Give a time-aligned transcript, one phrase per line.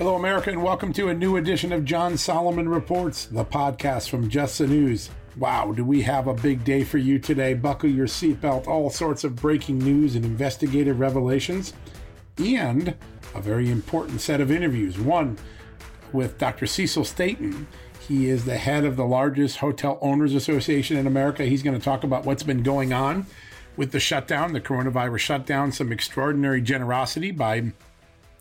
[0.00, 4.30] Hello, America, and welcome to a new edition of John Solomon Reports, the podcast from
[4.30, 5.10] Just the News.
[5.36, 7.52] Wow, do we have a big day for you today?
[7.52, 11.74] Buckle your seatbelt, all sorts of breaking news and investigative revelations,
[12.38, 12.94] and
[13.34, 14.98] a very important set of interviews.
[14.98, 15.36] One
[16.14, 16.66] with Dr.
[16.66, 17.68] Cecil Staton.
[18.08, 21.44] He is the head of the largest hotel owners association in America.
[21.44, 23.26] He's going to talk about what's been going on
[23.76, 27.74] with the shutdown, the coronavirus shutdown, some extraordinary generosity by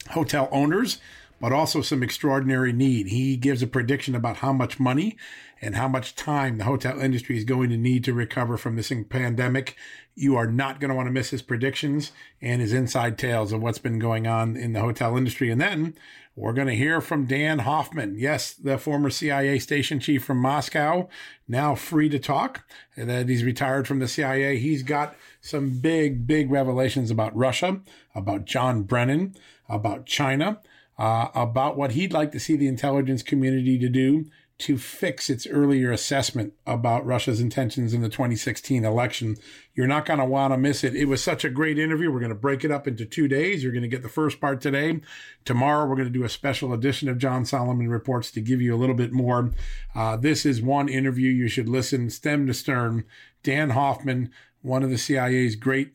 [0.10, 1.00] hotel owners
[1.40, 3.08] but also some extraordinary need.
[3.08, 5.18] He gives a prediction about how much money
[5.62, 8.92] and how much time the hotel industry is going to need to recover from this
[9.10, 9.76] pandemic.
[10.16, 13.62] You are not going to want to miss his predictions and his inside tales of
[13.62, 15.50] what's been going on in the hotel industry.
[15.50, 15.96] And then
[16.36, 18.18] we're going to hear from Dan Hoffman.
[18.18, 21.10] Yes, the former CIA station chief from Moscow,
[21.48, 22.66] now free to talk.
[22.96, 24.58] That he's retired from the CIA.
[24.58, 27.82] He's got some big, big revelations about Russia,
[28.16, 29.36] about John Brennan,
[29.68, 30.62] about China
[31.00, 34.26] uh, about what he'd like to see the intelligence community to do
[34.60, 39.38] to fix its earlier assessment about Russia's intentions in the 2016 election.
[39.74, 40.96] You're not going to want to miss it.
[40.96, 42.12] It was such a great interview.
[42.12, 43.64] We're going to break it up into two days.
[43.64, 45.00] You're going to get the first part today.
[45.46, 48.76] Tomorrow, we're going to do a special edition of John Solomon Reports to give you
[48.76, 49.52] a little bit more.
[49.96, 53.06] Uh, this is one interview you should listen stem to stern.
[53.44, 54.30] Dan Hoffman,
[54.62, 55.94] one of the CIA's great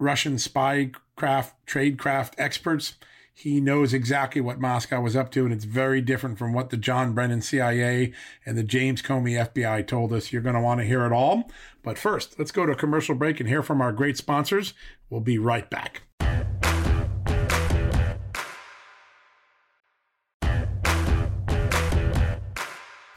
[0.00, 2.94] Russian spy craft, tradecraft experts
[3.36, 6.76] he knows exactly what Moscow was up to, and it's very different from what the
[6.76, 8.12] John Brennan CIA
[8.46, 10.32] and the James Comey FBI told us.
[10.32, 11.50] You're going to want to hear it all.
[11.82, 14.72] But first, let's go to a commercial break and hear from our great sponsors.
[15.10, 16.02] We'll be right back.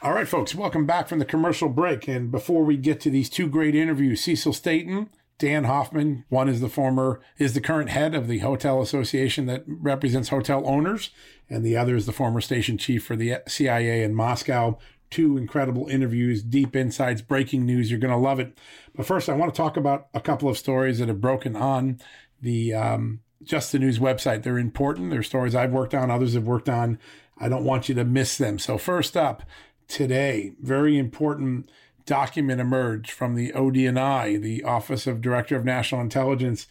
[0.01, 2.07] All right, folks, welcome back from the commercial break.
[2.07, 5.09] And before we get to these two great interviews, Cecil Staton
[5.39, 9.63] Dan Hoffman, one is the former, is the current head of the hotel association that
[9.67, 11.11] represents hotel owners,
[11.47, 14.79] and the other is the former station chief for the CIA in Moscow.
[15.09, 17.89] Two incredible interviews, deep insights, breaking news.
[17.89, 18.57] You're going to love it.
[18.95, 21.99] But first, I want to talk about a couple of stories that have broken on
[22.41, 24.41] the um, Just the News website.
[24.43, 25.11] They're important.
[25.11, 26.97] They're stories I've worked on, others have worked on.
[27.37, 28.57] I don't want you to miss them.
[28.57, 29.43] So, first up,
[29.87, 31.69] today, very important
[32.07, 36.65] document emerged from the ODNI, the Office of Director of National Intelligence.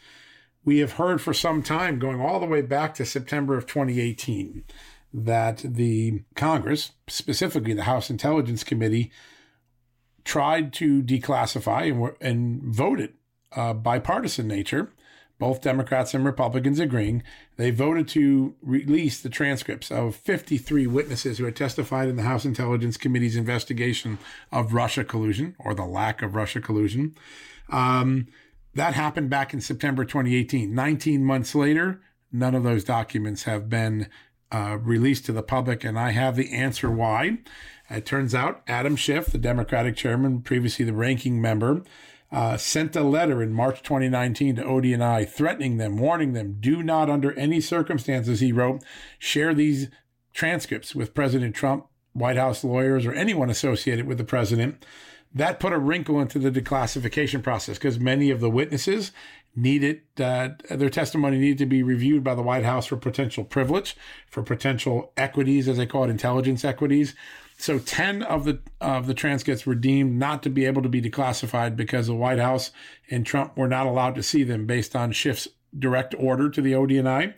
[0.64, 4.64] We have heard for some time, going all the way back to September of 2018,
[5.14, 9.12] that the Congress, specifically the House Intelligence Committee,
[10.25, 13.12] tried to declassify and, and voted
[13.52, 14.92] uh, bipartisan nature
[15.38, 17.22] both Democrats and Republicans agreeing,
[17.56, 22.44] they voted to release the transcripts of 53 witnesses who had testified in the House
[22.44, 24.19] Intelligence Committee's investigation
[24.50, 27.14] of Russia collusion or the lack of Russia collusion.
[27.69, 28.28] Um,
[28.75, 30.75] that happened back in September 2018.
[30.75, 32.00] 19 months later,
[32.32, 34.08] none of those documents have been
[34.52, 37.38] uh, released to the public, and I have the answer why.
[37.90, 41.82] It turns out Adam Schiff, the Democratic chairman, previously the ranking member,
[42.32, 47.08] uh, sent a letter in March 2019 to ODNI threatening them, warning them, do not
[47.08, 48.82] under any circumstances, he wrote,
[49.19, 49.88] share these
[50.32, 54.84] transcripts with President Trump, White House lawyers, or anyone associated with the president.
[55.34, 59.12] That put a wrinkle into the declassification process because many of the witnesses
[59.55, 63.96] needed uh, their testimony needed to be reviewed by the White House for potential privilege,
[64.28, 67.14] for potential equities, as they call it, intelligence equities.
[67.56, 71.00] So 10 of the of the transcripts were deemed not to be able to be
[71.00, 72.70] declassified because the White House
[73.11, 76.73] and Trump were not allowed to see them based on Schiff's direct order to the
[76.73, 77.35] ODNI.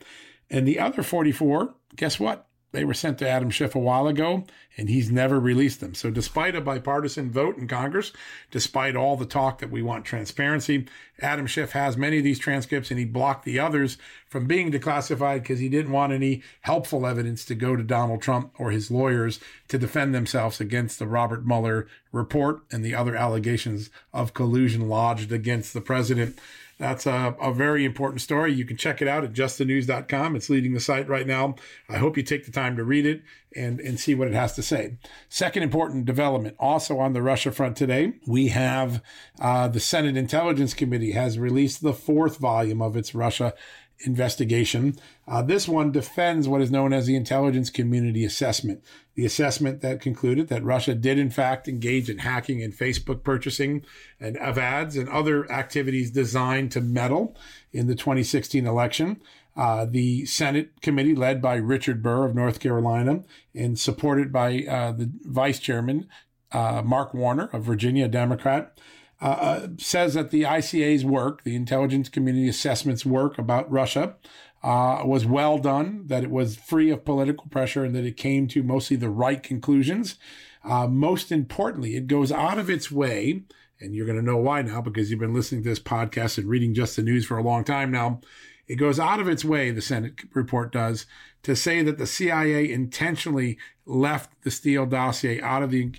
[0.49, 2.48] And the other 44, guess what?
[2.71, 4.45] They were sent to Adam Schiff a while ago,
[4.77, 5.95] and he's never released them.
[5.95, 8.13] So, despite a bipartisan vote in Congress,
[8.51, 10.87] despite all the talk that we want transparency,
[11.19, 15.41] Adam Schiff has many of these transcripts, and he blocked the others from being declassified
[15.41, 19.39] because he didn't want any helpful evidence to go to Donald Trump or his lawyers
[19.67, 25.31] to defend themselves against the Robert Mueller report and the other allegations of collusion lodged
[25.31, 26.37] against the president.
[26.79, 28.53] That's a, a very important story.
[28.53, 30.35] You can check it out at justthenews.com.
[30.37, 31.55] It's leading the site right now.
[31.89, 33.21] I hope you take the time to read it
[33.53, 34.97] and, and see what it has to say.
[35.27, 39.03] Second important development also on the Russia front today, we have
[39.41, 43.53] uh, the Senate Intelligence Committee has released the fourth volume of its Russia
[44.01, 44.95] investigation.
[45.27, 48.83] Uh, this one defends what is known as the intelligence community assessment,
[49.15, 53.83] the assessment that concluded that Russia did in fact engage in hacking and Facebook purchasing
[54.19, 57.35] and of ads and other activities designed to meddle
[57.71, 59.21] in the 2016 election.
[59.57, 63.23] Uh, the Senate committee, led by Richard Burr of North Carolina
[63.53, 66.07] and supported by uh, the vice chairman,
[66.53, 68.79] uh, Mark Warner of Virginia, Democrat,
[69.21, 74.15] uh, uh, says that the ICA's work, the intelligence community assessments work about Russia,
[74.63, 78.47] uh, was well done, that it was free of political pressure, and that it came
[78.47, 80.15] to mostly the right conclusions.
[80.63, 83.43] Uh, most importantly, it goes out of its way,
[83.79, 86.47] and you're going to know why now because you've been listening to this podcast and
[86.47, 88.21] reading just the news for a long time now.
[88.67, 91.07] It goes out of its way, the Senate report does,
[91.43, 95.91] to say that the CIA intentionally left the Steele dossier out of the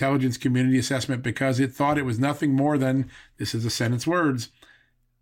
[0.00, 4.06] intelligence community assessment because it thought it was nothing more than, this is the sentence
[4.06, 4.48] words,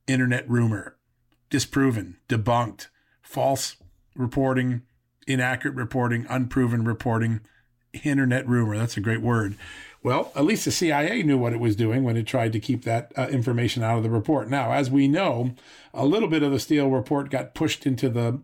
[0.06, 0.96] internet rumor,
[1.50, 2.86] disproven, debunked,
[3.20, 3.74] false
[4.14, 4.82] reporting,
[5.26, 7.40] inaccurate reporting, unproven reporting,
[8.04, 8.78] internet rumor.
[8.78, 9.56] That's a great word.
[10.04, 12.84] Well, at least the CIA knew what it was doing when it tried to keep
[12.84, 14.48] that uh, information out of the report.
[14.48, 15.56] Now, as we know,
[15.92, 18.38] a little bit of the Steele report got pushed into the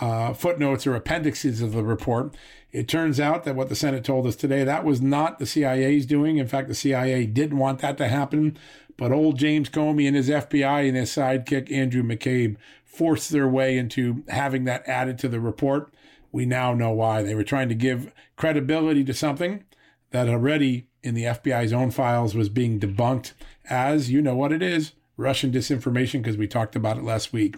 [0.00, 2.34] uh, footnotes or appendices of the report.
[2.70, 6.06] It turns out that what the Senate told us today, that was not the CIA's
[6.06, 6.36] doing.
[6.36, 8.58] In fact, the CIA didn't want that to happen.
[8.96, 13.78] But old James Comey and his FBI and his sidekick, Andrew McCabe, forced their way
[13.78, 15.94] into having that added to the report.
[16.32, 17.22] We now know why.
[17.22, 19.64] They were trying to give credibility to something
[20.10, 23.32] that already in the FBI's own files was being debunked
[23.70, 27.56] as you know what it is Russian disinformation, because we talked about it last week.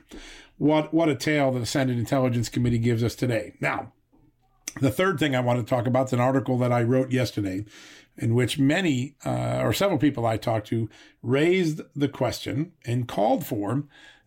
[0.57, 3.55] What, what a tale the Senate Intelligence Committee gives us today.
[3.61, 3.93] Now,
[4.81, 7.65] the third thing I want to talk about is an article that I wrote yesterday
[8.17, 10.89] in which many uh, or several people I talked to
[11.23, 13.85] raised the question and called for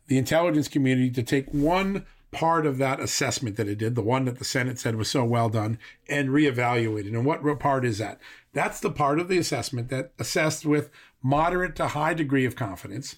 [0.07, 4.25] the intelligence community to take one part of that assessment that it did, the one
[4.25, 5.78] that the Senate said was so well done,
[6.10, 7.13] and reevaluate it.
[7.13, 8.19] And what part is that?
[8.54, 10.89] That's the part of the assessment that assessed with
[11.22, 13.18] moderate to high degree of confidence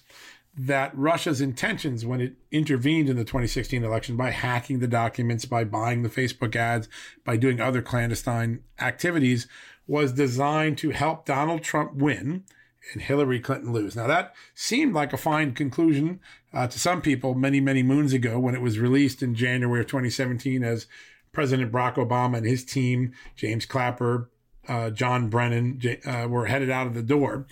[0.56, 5.64] that Russia's intentions when it intervened in the 2016 election by hacking the documents, by
[5.64, 6.88] buying the Facebook ads,
[7.24, 9.46] by doing other clandestine activities
[9.86, 12.44] was designed to help Donald Trump win
[12.92, 13.96] and Hillary Clinton lose.
[13.96, 16.20] Now, that seemed like a fine conclusion
[16.52, 19.86] uh, to some people many, many moons ago when it was released in January of
[19.86, 20.86] 2017 as
[21.32, 24.30] President Barack Obama and his team, James Clapper,
[24.68, 27.46] uh, John Brennan, uh, were headed out of the door.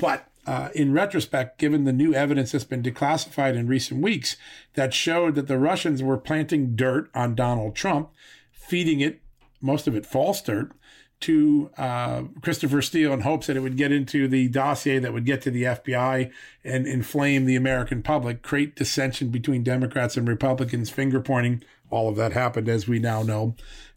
[0.00, 4.36] But uh, in retrospect, given the new evidence that's been declassified in recent weeks
[4.74, 8.10] that showed that the Russians were planting dirt on Donald Trump,
[8.52, 9.20] feeding it,
[9.60, 10.72] most of it false dirt,
[11.18, 15.24] to uh, Christopher Steele in hopes that it would get into the dossier that would
[15.24, 16.30] get to the FBI
[16.62, 21.62] and inflame the American public, create dissension between Democrats and Republicans, finger pointing.
[21.90, 23.54] All of that happened, as we now know.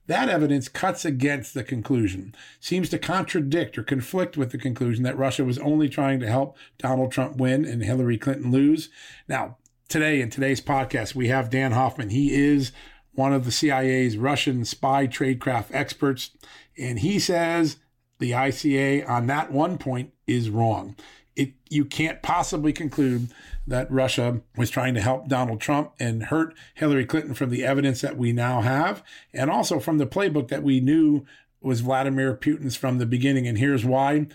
[0.09, 5.15] That evidence cuts against the conclusion, seems to contradict or conflict with the conclusion that
[5.15, 8.89] Russia was only trying to help Donald Trump win and Hillary Clinton lose.
[9.27, 12.09] Now, today in today's podcast, we have Dan Hoffman.
[12.09, 12.71] He is
[13.13, 16.31] one of the CIA's Russian spy tradecraft experts,
[16.75, 17.77] and he says
[18.17, 20.95] the ICA on that one point is wrong.
[21.35, 23.29] It, you can't possibly conclude
[23.69, 28.01] that Russia was trying to help Donald Trump and hurt Hillary Clinton from the evidence
[28.01, 31.25] that we now have, and also from the playbook that we knew
[31.61, 33.45] was Vladimir Putin's from the beginning.
[33.45, 34.27] And here's why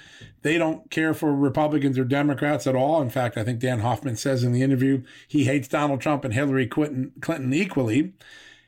[0.42, 3.00] they don't care for Republicans or Democrats at all.
[3.00, 6.34] In fact, I think Dan Hoffman says in the interview he hates Donald Trump and
[6.34, 8.12] Hillary Clinton, equally.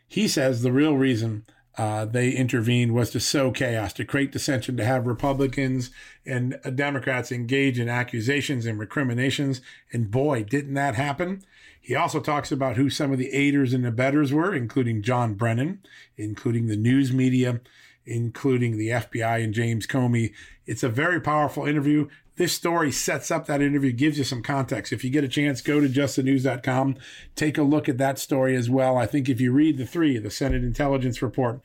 [0.08, 1.44] He says the real reason
[1.76, 5.90] uh, they intervened was to sow chaos, to create dissension, to have Republicans
[6.24, 9.60] and Democrats engage in accusations and recriminations.
[9.92, 11.42] And boy, didn't that happen.
[11.80, 15.82] He also talks about who some of the aiders and abettors were, including John Brennan,
[16.16, 17.60] including the news media,
[18.04, 20.32] including the FBI and James Comey.
[20.66, 22.08] It's a very powerful interview.
[22.36, 24.92] This story sets up that interview, gives you some context.
[24.92, 26.96] If you get a chance, go to justthenews.com,
[27.34, 28.96] take a look at that story as well.
[28.96, 31.60] I think if you read the three, the Senate intelligence report,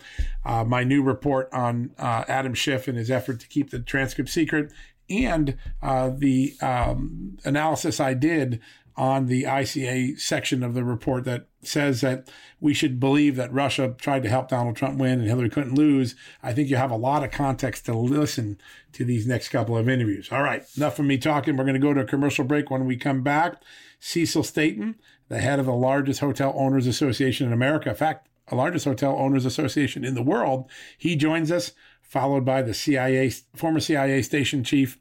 [0.45, 4.29] uh, my new report on uh, Adam Schiff and his effort to keep the transcript
[4.29, 4.71] secret,
[5.09, 8.61] and uh, the um, analysis I did
[8.98, 12.29] on the ICA section of the report that says that
[12.60, 16.15] we should believe that Russia tried to help Donald Trump win and Hillary Clinton lose.
[16.43, 18.60] I think you have a lot of context to listen
[18.93, 20.29] to these next couple of interviews.
[20.31, 21.55] All right, enough of me talking.
[21.55, 22.69] We're going to go to a commercial break.
[22.69, 23.62] When we come back,
[24.00, 24.95] Cecil Staton,
[25.29, 29.15] the head of the largest hotel owners association in America, in fact, the largest hotel
[29.17, 31.71] owners association in the world, he joins us,
[32.01, 35.00] followed by the CIA former CIA station chief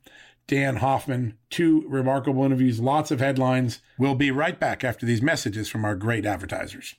[0.51, 1.35] Dan Hoffman.
[1.49, 3.79] Two remarkable interviews, lots of headlines.
[3.99, 6.97] We'll be right back after these messages from our great advertisers.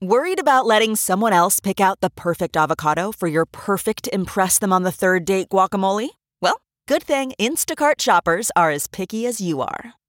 [0.00, 4.72] Worried about letting someone else pick out the perfect avocado for your perfect Impress Them
[4.72, 6.08] on the Third Date guacamole?
[6.40, 9.92] Well, good thing Instacart shoppers are as picky as you are.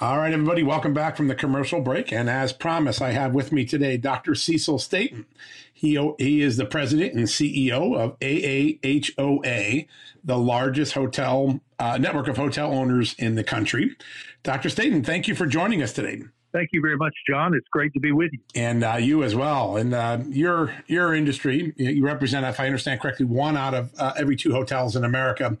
[0.00, 2.12] All right, everybody, welcome back from the commercial break.
[2.12, 4.36] And as promised, I have with me today Dr.
[4.36, 5.26] Cecil Staton.
[5.74, 9.88] He, he is the president and CEO of AAHOA,
[10.22, 13.96] the largest hotel uh, network of hotel owners in the country.
[14.44, 14.68] Dr.
[14.68, 16.22] Staton, thank you for joining us today.
[16.52, 17.52] Thank you very much, John.
[17.54, 18.38] It's great to be with you.
[18.54, 19.76] And uh, you as well.
[19.76, 24.14] And uh, your your industry, you represent, if I understand correctly, one out of uh,
[24.16, 25.58] every two hotels in America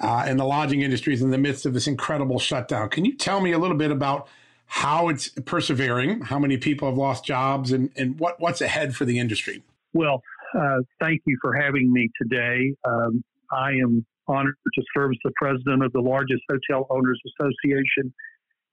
[0.00, 2.88] uh, and the lodging industry is in the midst of this incredible shutdown.
[2.88, 4.28] Can you tell me a little bit about
[4.66, 9.04] how it's persevering, how many people have lost jobs, and, and what, what's ahead for
[9.04, 9.62] the industry?
[9.92, 10.22] Well,
[10.56, 12.74] uh, thank you for having me today.
[12.84, 18.12] Um, I am honored to serve as the president of the largest hotel owners association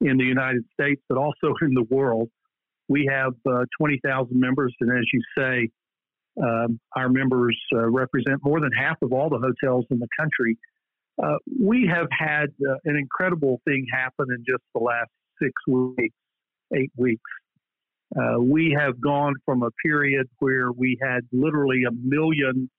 [0.02, 2.30] in the United States, but also in the world.
[2.90, 5.70] We have uh, 20,000 members, and as you say,
[6.42, 10.58] um, our members uh, represent more than half of all the hotels in the country.
[11.22, 15.10] Uh, we have had uh, an incredible thing happen in just the last
[15.42, 16.16] six weeks,
[16.76, 17.30] eight weeks.
[18.16, 22.70] Uh, we have gone from a period where we had literally a million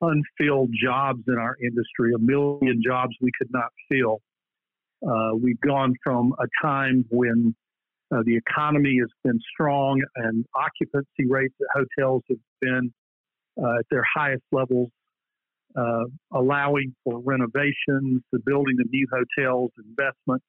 [0.00, 4.20] unfilled jobs in our industry, a million jobs we could not fill.
[5.06, 7.54] Uh, we've gone from a time when
[8.10, 12.92] uh, the economy has been strong and occupancy rates at hotels have been
[13.62, 14.90] uh, at their highest levels
[15.76, 20.42] uh, allowing for renovations, the building of new hotels, investment.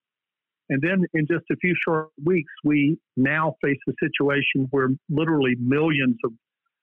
[0.70, 5.56] And then in just a few short weeks, we now face a situation where literally
[5.60, 6.32] millions of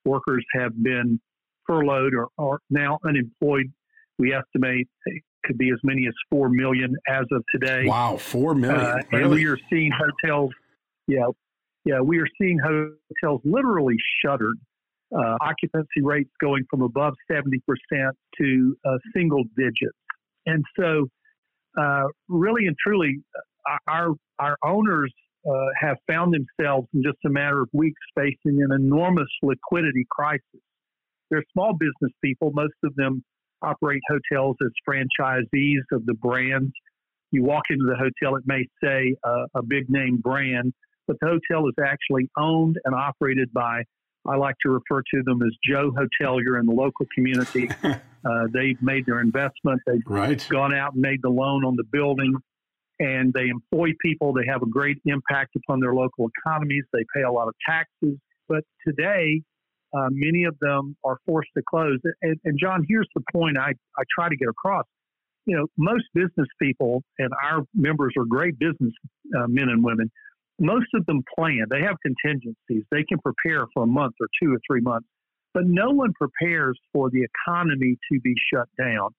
[0.05, 1.21] workers have been
[1.67, 3.73] furloughed or are now unemployed.
[4.19, 7.85] We estimate it could be as many as 4 million as of today.
[7.87, 8.81] Wow, 4 million.
[8.81, 9.23] Uh, really?
[9.23, 10.53] And we are seeing hotels,
[11.09, 11.27] yeah,
[11.85, 14.57] yeah, we are seeing hotels literally shuttered
[15.17, 17.59] uh, occupancy rates going from above 70%
[18.39, 19.97] to uh, single digits.
[20.47, 21.07] And so,
[21.81, 23.23] uh, really and truly,
[23.69, 25.13] uh, our, our owners
[25.49, 30.61] uh, have found themselves in just a matter of weeks facing an enormous liquidity crisis.
[31.31, 33.25] They're small business people, most of them
[33.63, 36.73] operate hotels as franchisees of the brands.
[37.31, 40.73] You walk into the hotel, it may say uh, a big name brand,
[41.07, 43.83] but the hotel is actually owned and operated by
[44.27, 47.69] I like to refer to them as Joe Hotelier in the local community.
[47.85, 49.81] uh, they've made their investment.
[49.87, 50.47] They've right.
[50.51, 52.35] gone out and made the loan on the building,
[53.01, 54.33] and they employ people.
[54.33, 56.85] They have a great impact upon their local economies.
[56.93, 58.19] They pay a lot of taxes.
[58.49, 59.43] But today,
[59.95, 61.99] uh, many of them are forced to close.
[62.23, 64.85] And, and John, here's the point I, I try to get across.
[65.47, 68.93] You know, most business people, and our members are great business
[69.37, 70.11] uh, men and women,
[70.59, 71.67] most of them plan.
[71.71, 72.85] They have contingencies.
[72.91, 75.09] They can prepare for a month or two or three months.
[75.55, 79.11] But no one prepares for the economy to be shut down.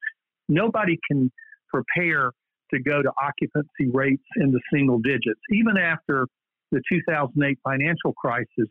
[0.49, 1.31] Nobody can
[1.69, 2.31] prepare
[2.73, 5.39] to go to occupancy rates in the single digits.
[5.51, 6.27] Even after
[6.71, 8.69] the 2008 financial crisis,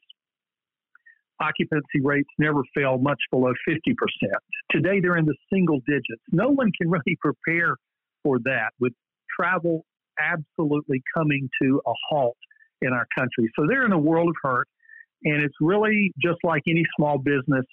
[1.41, 3.77] occupancy rates never fell much below 50%.
[4.71, 6.23] Today, they're in the single digits.
[6.33, 7.77] No one can really prepare
[8.25, 8.93] for that with
[9.39, 9.85] travel
[10.19, 12.37] absolutely coming to a halt
[12.83, 13.51] in our country.
[13.57, 14.69] So they're in a world of hurt.
[15.25, 17.65] And it's really just like any small business.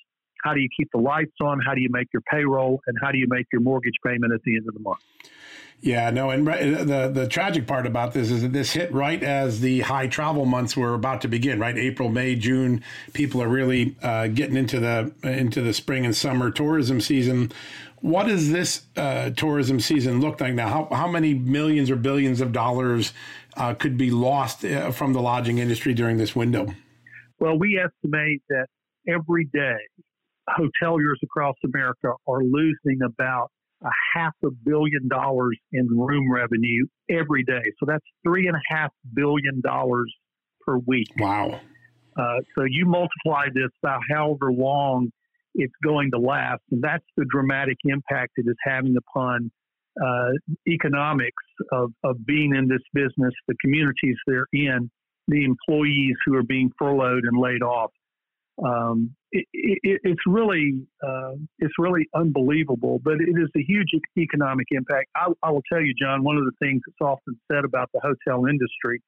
[0.44, 1.60] how do you keep the lights on?
[1.66, 2.80] How do you make your payroll?
[2.88, 5.00] And how do you make your mortgage payment at the end of the month?
[5.82, 9.62] Yeah, no, and the the tragic part about this is that this hit right as
[9.62, 11.58] the high travel months were about to begin.
[11.58, 16.14] Right, April, May, June, people are really uh, getting into the into the spring and
[16.14, 17.54] summer tourism season.
[18.02, 20.68] What does this uh, tourism season look like now?
[20.68, 23.14] How how many millions or billions of dollars
[23.60, 26.68] uh, could be lost uh, from the lodging industry during this window?
[27.40, 28.68] Well, we estimate that
[29.08, 29.78] every day
[30.50, 33.52] hoteliers across America are losing about
[33.84, 37.62] a half a billion dollars in room revenue every day.
[37.80, 40.14] So that's three and a half billion dollars
[40.66, 41.08] per week.
[41.18, 41.62] Wow.
[42.18, 45.10] Uh, so you multiply this by however long
[45.56, 49.52] it's going to last, and that's the dramatic impact it is having upon
[50.04, 50.32] uh,
[50.68, 54.90] economics of, of being in this business, the communities they're in,
[55.28, 57.92] the employees who are being furloughed and laid off.
[58.64, 63.88] Um, it, it, it's really uh, it's really unbelievable, but it is a huge
[64.18, 65.08] economic impact.
[65.16, 66.24] I, I, will tell you, John.
[66.24, 69.02] One of the things that's often said about the hotel industry,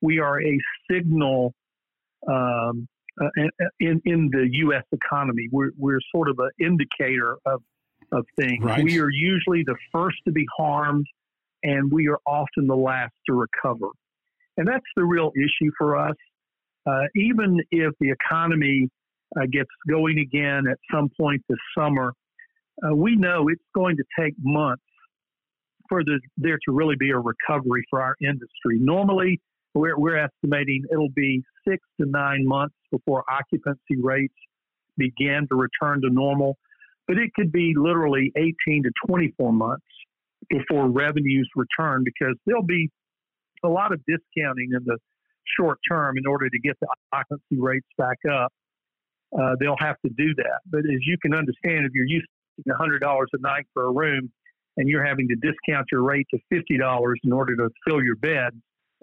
[0.00, 0.58] we are a
[0.90, 1.54] signal
[2.26, 2.88] um,
[3.20, 3.28] uh,
[3.78, 4.84] in in the U.S.
[4.92, 5.48] economy.
[5.52, 7.62] We're we're sort of an indicator of
[8.12, 8.64] of things.
[8.64, 8.84] Right.
[8.84, 11.06] We are usually the first to be harmed,
[11.62, 13.88] and we are often the last to recover.
[14.56, 16.16] And that's the real issue for us.
[16.86, 18.88] Uh, even if the economy
[19.36, 22.14] uh, gets going again at some point this summer,
[22.84, 24.82] uh, we know it's going to take months
[25.88, 28.78] for the, there to really be a recovery for our industry.
[28.78, 29.40] Normally,
[29.74, 34.34] we're, we're estimating it'll be six to nine months before occupancy rates
[34.96, 36.56] begin to return to normal,
[37.10, 39.84] but it could be literally 18 to 24 months
[40.48, 42.88] before revenues return because there'll be
[43.64, 44.96] a lot of discounting in the
[45.58, 48.52] short term in order to get the occupancy rates back up.
[49.36, 50.60] Uh, they'll have to do that.
[50.70, 52.28] But as you can understand, if you're used
[52.64, 54.30] to $100 a night for a room
[54.76, 58.52] and you're having to discount your rate to $50 in order to fill your bed,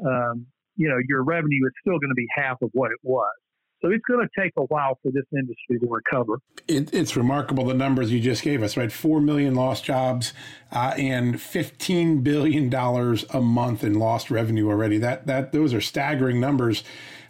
[0.06, 0.46] um,
[0.78, 3.36] you know, your revenue is still going to be half of what it was.
[3.82, 6.40] So it's going to take a while for this industry to recover.
[6.68, 8.92] It, it's remarkable the numbers you just gave us, right?
[8.92, 10.34] Four million lost jobs
[10.72, 14.98] uh, and fifteen billion dollars a month in lost revenue already.
[14.98, 16.84] That that those are staggering numbers.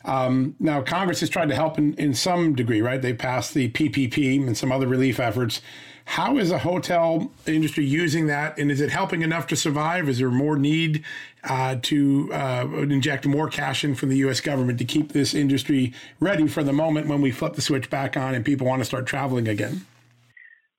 [0.06, 3.02] Um, now, Congress has tried to help in, in some degree, right?
[3.02, 5.62] They passed the PPP and some other relief efforts.
[6.08, 10.08] How is the hotel industry using that, and is it helping enough to survive?
[10.08, 11.04] Is there more need
[11.44, 14.40] uh, to uh, inject more cash in from the U.S.
[14.40, 18.16] government to keep this industry ready for the moment when we flip the switch back
[18.16, 19.86] on and people want to start traveling again?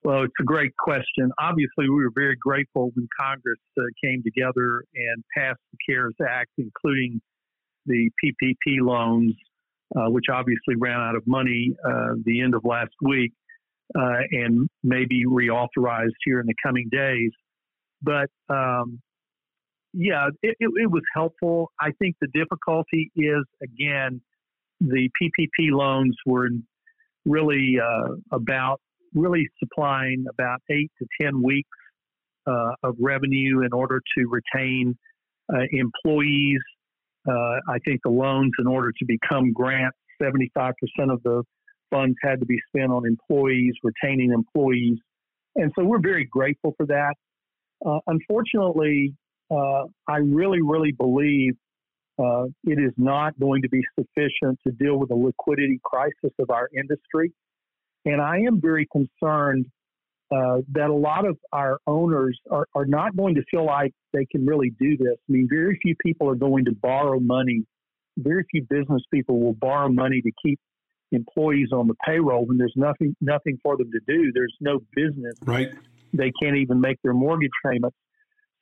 [0.02, 1.30] Well, it's a great question.
[1.38, 6.52] Obviously, we were very grateful when Congress uh, came together and passed the CARES Act,
[6.56, 7.20] including
[7.84, 9.34] the PPP loans,
[9.94, 13.34] uh, which obviously ran out of money uh, the end of last week
[13.96, 17.31] uh, and maybe reauthorized here in the coming days.
[18.03, 19.01] But um,
[19.92, 21.70] yeah, it, it, it, was helpful.
[21.81, 24.20] I think the difficulty is again,
[24.81, 26.48] the PPP loans were
[27.24, 28.81] really uh, about
[29.14, 31.68] really supplying about eight to ten weeks
[32.46, 34.96] uh, of revenue in order to retain
[35.53, 36.61] uh, employees.
[37.29, 40.72] Uh, I think the loans, in order to become grants, 75%
[41.11, 41.42] of the
[41.90, 44.98] funds had to be spent on employees, retaining employees.
[45.57, 47.14] And so we're very grateful for that.
[47.85, 49.14] Uh, unfortunately,
[49.51, 51.55] uh, I really, really believe
[52.18, 56.51] uh, it is not going to be sufficient to deal with the liquidity crisis of
[56.51, 57.33] our industry.
[58.05, 59.66] And I am very concerned
[60.31, 64.27] uh, that a lot of our owners are, are not going to feel like they
[64.27, 65.16] can really do this.
[65.29, 67.64] I mean, very few people are going to borrow money.
[68.18, 70.59] Very few business people will borrow money to keep
[71.12, 74.32] employees on the payroll when there's nothing nothing for them to do.
[74.32, 75.34] There's no business.
[75.42, 75.70] Right.
[76.12, 77.96] They can't even make their mortgage payments.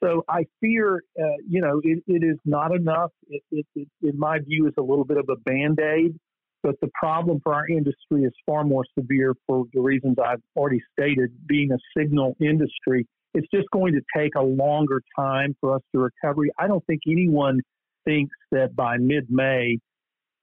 [0.03, 3.13] So I fear, uh, you know, it, it is not enough.
[3.29, 6.19] It, it, it, in my view, is a little bit of a band aid.
[6.63, 10.83] But the problem for our industry is far more severe for the reasons I've already
[10.93, 11.31] stated.
[11.47, 16.01] Being a signal industry, it's just going to take a longer time for us to
[16.01, 16.43] recover.
[16.59, 17.61] I don't think anyone
[18.05, 19.79] thinks that by mid-May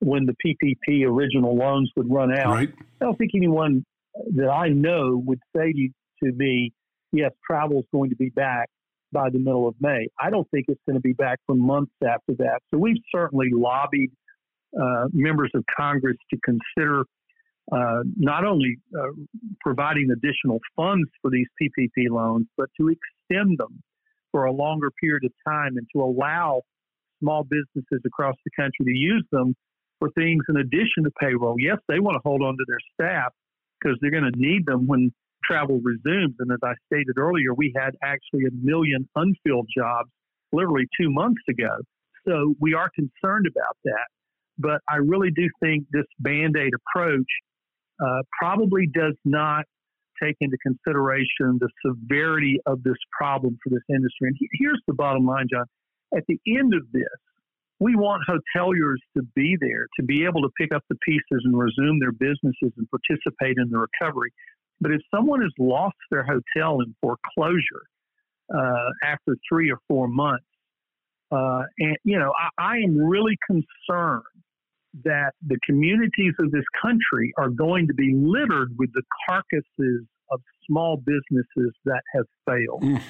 [0.04, 2.54] when the PPP original loans would run out.
[2.54, 2.74] Right.
[3.02, 3.86] I don't think anyone
[4.36, 5.90] that I know would say to,
[6.24, 6.72] to me,
[7.12, 8.70] yes, travel is going to be back
[9.12, 10.08] by the middle of May.
[10.20, 12.60] I don't think it's going to be back for months after that.
[12.72, 14.12] So we've certainly lobbied
[14.80, 17.04] uh, members of Congress to consider
[17.72, 19.12] uh, not only uh,
[19.62, 23.82] providing additional funds for these PPP loans, but to extend them
[24.32, 26.62] for a longer period of time and to allow
[27.22, 29.56] small businesses across the country to use them
[30.04, 31.56] for things in addition to payroll.
[31.58, 33.32] Yes, they want to hold on to their staff,
[33.80, 35.14] because they're going to need them when
[35.46, 36.36] travel resumes.
[36.40, 40.10] And as I stated earlier, we had actually a million unfilled jobs
[40.52, 41.78] literally two months ago.
[42.28, 44.08] So we are concerned about that.
[44.58, 47.28] But I really do think this band aid approach
[48.04, 49.64] uh, probably does not
[50.22, 54.30] take into consideration the severity of this problem for this industry.
[54.30, 55.66] And here's the bottom line, John.
[56.16, 57.04] At the end of this,
[57.84, 61.58] we want hoteliers to be there, to be able to pick up the pieces and
[61.58, 64.32] resume their businesses and participate in the recovery.
[64.80, 67.84] But if someone has lost their hotel in foreclosure
[68.54, 70.46] uh, after three or four months,
[71.32, 74.24] uh, and you know, I, I am really concerned
[75.04, 80.40] that the communities of this country are going to be littered with the carcasses of
[80.68, 82.84] small businesses that have failed.
[82.84, 83.02] Mm.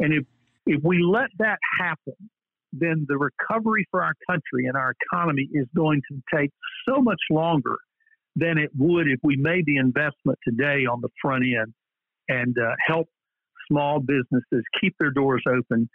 [0.00, 0.24] And if
[0.66, 2.14] if we let that happen,
[2.72, 6.50] then the recovery for our country and our economy is going to take
[6.88, 7.76] so much longer
[8.34, 11.72] than it would if we made the investment today on the front end
[12.28, 13.08] and uh, help
[13.70, 15.88] small businesses keep their doors open,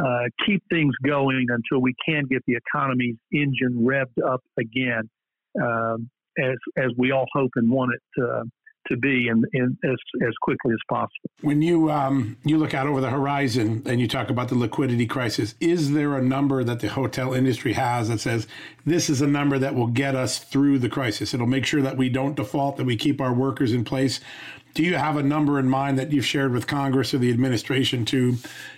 [0.00, 5.08] uh, keep things going until we can get the economy's engine revved up again,
[5.60, 8.42] um, as as we all hope and want it uh,
[8.88, 9.96] to be in, in as,
[10.26, 11.30] as quickly as possible.
[11.40, 15.06] When you um, you look out over the horizon and you talk about the liquidity
[15.06, 18.46] crisis, is there a number that the hotel industry has that says
[18.84, 21.34] this is a number that will get us through the crisis?
[21.34, 24.20] It'll make sure that we don't default, that we keep our workers in place.
[24.74, 28.04] Do you have a number in mind that you've shared with Congress or the administration
[28.06, 28.36] to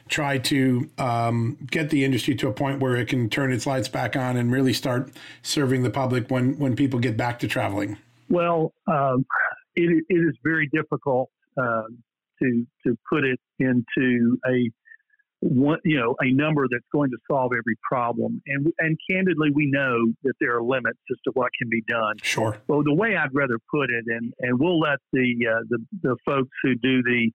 [0.09, 3.88] try to um, get the industry to a point where it can turn its lights
[3.88, 5.11] back on and really start
[5.42, 7.99] serving the public when when people get back to traveling?
[8.29, 9.27] Well, um,
[9.78, 11.82] it, it is very difficult uh,
[12.42, 14.70] to to put it into a
[15.40, 18.42] one, you know, a number that's going to solve every problem.
[18.46, 22.16] And and candidly, we know that there are limits as to what can be done.
[22.22, 22.58] Sure.
[22.66, 26.16] Well, the way I'd rather put it, and and we'll let the uh, the the
[26.24, 27.30] folks who do the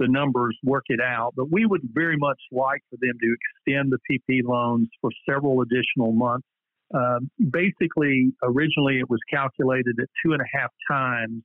[0.00, 3.92] the numbers work it out, but we would very much like for them to extend
[3.92, 6.46] the PP loans for several additional months.
[6.92, 7.20] Uh,
[7.50, 11.42] basically, originally it was calculated at two and a half times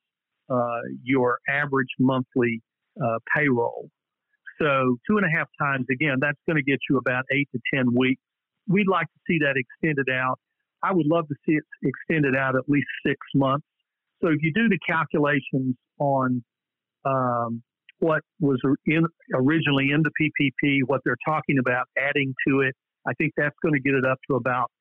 [0.50, 2.62] uh, your average monthly
[3.04, 3.90] uh, payroll.
[4.62, 7.60] So two and a half times again, that's going to get you about eight to
[7.74, 8.22] ten weeks.
[8.68, 10.38] We'd like to see that extended out.
[10.84, 13.66] I would love to see it extended out at least six months.
[14.22, 16.44] So if you do the calculations on
[17.06, 17.62] um,
[18.00, 22.76] what was in, originally in the PPP, what they're talking about adding to it,
[23.08, 24.72] I think that's going to get it up to about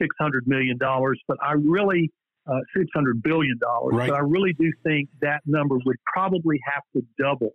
[0.00, 0.78] $600 million.
[0.78, 2.10] But I really
[2.48, 3.58] uh, $600 billion.
[3.60, 4.08] Right.
[4.08, 7.52] But I really do think that number would probably have to double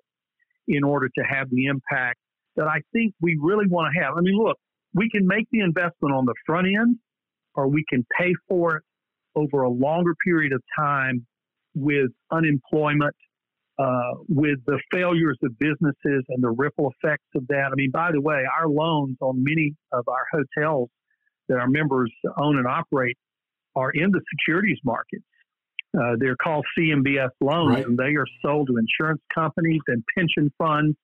[0.68, 2.20] in order to have the impact
[2.56, 4.16] that I think we really want to have.
[4.18, 4.58] I mean, look,
[4.94, 6.98] we can make the investment on the front end
[7.56, 8.84] or we can pay for it
[9.36, 11.26] over a longer period of time
[11.76, 13.16] with unemployment,
[13.80, 17.70] uh, with the failures of businesses and the ripple effects of that.
[17.72, 20.90] I mean, by the way, our loans on many of our hotels
[21.50, 23.18] that our members own and operate
[23.76, 25.24] are in the securities markets.
[25.96, 27.86] Uh, they're called CMBS loans, right.
[27.86, 30.98] and they are sold to insurance companies and pension funds.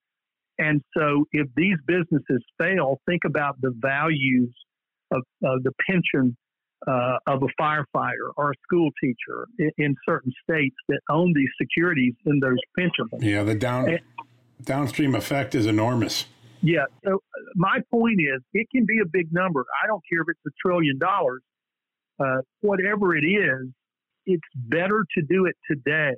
[0.58, 4.50] And so, if these businesses fail, think about the values
[5.12, 6.36] of, of the pension
[6.88, 11.50] uh, of a firefighter or a school teacher in, in, certain states that own these
[11.62, 13.26] securities in those pension funds.
[13.26, 14.00] Yeah, the down and,
[14.64, 16.26] downstream effect is enormous.
[16.62, 16.86] Yeah.
[17.06, 17.22] So,
[17.56, 19.66] my point is, it can be a big number.
[19.84, 21.42] I don't care if it's a trillion dollars
[22.20, 23.68] uh, whatever it is,
[24.26, 26.16] it's better to do it today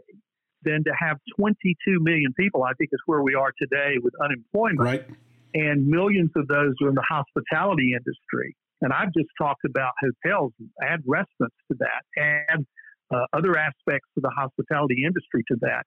[0.64, 2.64] than to have 22 million people.
[2.64, 4.80] I think is where we are today with unemployment.
[4.80, 5.06] Right.
[5.54, 8.56] And millions of those are in the hospitality industry.
[8.82, 12.66] And I've just talked about hotels, add restaurants to that, add
[13.14, 15.84] uh, other aspects of the hospitality industry to that.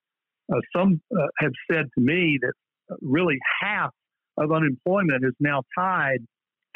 [0.52, 2.52] Uh, some uh, have said to me that
[2.90, 3.90] uh, really half
[4.36, 6.18] of unemployment is now tied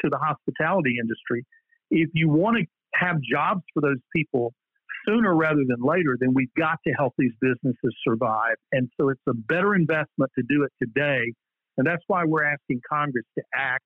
[0.01, 1.45] to the hospitality industry.
[1.91, 2.65] If you want to
[2.99, 4.53] have jobs for those people
[5.07, 8.55] sooner rather than later, then we've got to help these businesses survive.
[8.71, 11.33] And so it's a better investment to do it today.
[11.77, 13.85] And that's why we're asking Congress to act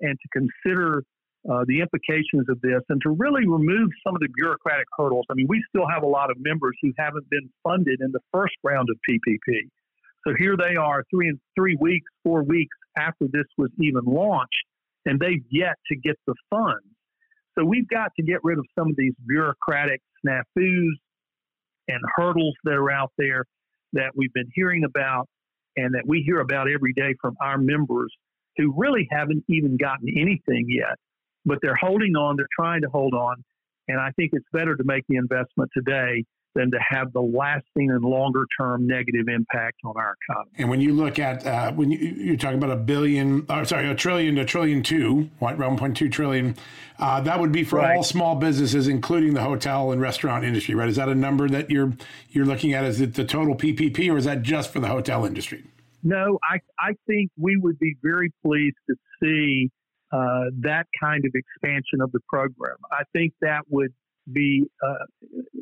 [0.00, 1.02] and to consider
[1.50, 5.26] uh, the implications of this and to really remove some of the bureaucratic hurdles.
[5.30, 8.20] I mean, we still have a lot of members who haven't been funded in the
[8.32, 9.68] first round of PPP.
[10.26, 14.64] So here they are, three and three weeks, four weeks after this was even launched,
[15.06, 16.89] and they've yet to get the funds.
[17.58, 20.92] So we've got to get rid of some of these bureaucratic snafus
[21.88, 23.44] and hurdles that are out there
[23.92, 25.28] that we've been hearing about
[25.76, 28.12] and that we hear about every day from our members
[28.56, 30.96] who really haven't even gotten anything yet,
[31.44, 33.36] but they're holding on, they're trying to hold on.
[33.88, 37.90] And I think it's better to make the investment today than to have the lasting
[37.90, 40.50] and longer term negative impact on our economy.
[40.58, 43.88] And when you look at uh, when you, you're talking about a billion, uh, sorry,
[43.88, 46.56] a trillion to trillion two, what 1.2 trillion,
[46.98, 47.96] uh, that would be for right.
[47.96, 50.88] all small businesses, including the hotel and restaurant industry, right?
[50.88, 51.92] Is that a number that you're
[52.30, 52.84] you're looking at?
[52.84, 55.64] Is it the total PPP, or is that just for the hotel industry?
[56.02, 59.70] No, I I think we would be very pleased to see
[60.12, 62.76] uh, that kind of expansion of the program.
[62.90, 63.92] I think that would
[64.32, 65.04] be uh,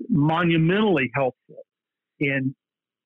[0.09, 1.65] monumentally helpful
[2.21, 2.55] in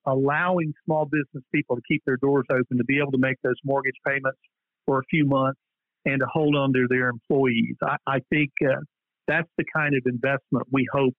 [0.05, 3.55] allowing small business people to keep their doors open, to be able to make those
[3.63, 4.39] mortgage payments
[4.85, 5.59] for a few months,
[6.05, 7.75] and to hold on to their employees.
[7.81, 8.75] I, I think uh,
[9.27, 11.13] that's the kind of investment we hope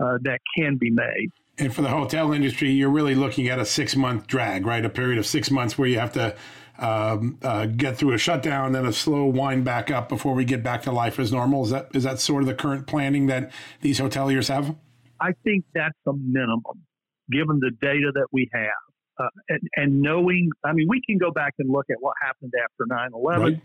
[0.00, 1.30] uh, that can be made.
[1.58, 4.84] And for the hotel industry, you're really looking at a six month drag, right?
[4.84, 6.36] A period of six months where you have to
[6.78, 10.62] um, uh, get through a shutdown, then a slow wind back up before we get
[10.62, 11.64] back to life as normal.
[11.64, 14.74] Is that is that sort of the current planning that these hoteliers have?
[15.20, 16.62] I think that's the minimum,
[17.30, 18.70] given the data that we have.
[19.20, 22.52] Uh, and, and, knowing, I mean, we can go back and look at what happened
[22.62, 23.42] after 9 11.
[23.42, 23.60] Right.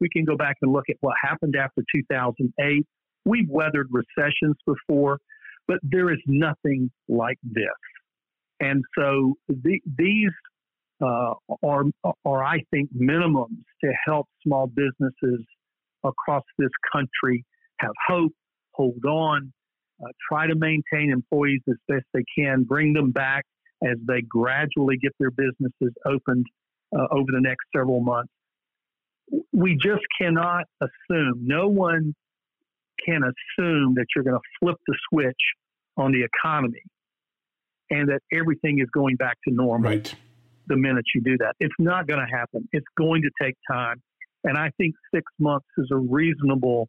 [0.00, 2.84] We can go back and look at what happened after 2008.
[3.24, 5.18] We've weathered recessions before,
[5.68, 7.66] but there is nothing like this.
[8.58, 10.32] And so the, these
[11.02, 11.84] uh, are,
[12.24, 15.44] are, I think, minimums to help small businesses
[16.04, 17.44] across this country
[17.80, 18.32] have hope,
[18.72, 19.52] hold on,
[20.02, 23.44] uh, try to maintain employees as best they can, bring them back
[23.82, 26.46] as they gradually get their businesses opened
[26.96, 28.32] uh, over the next several months.
[29.52, 32.14] We just cannot assume, no one
[33.04, 35.34] can assume that you're going to flip the switch
[35.96, 36.82] on the economy
[37.90, 39.90] and that everything is going back to normal.
[39.90, 40.14] Right
[40.66, 41.54] the minute you do that.
[41.60, 42.68] It's not going to happen.
[42.72, 44.02] It's going to take time,
[44.44, 46.88] and I think six months is a reasonable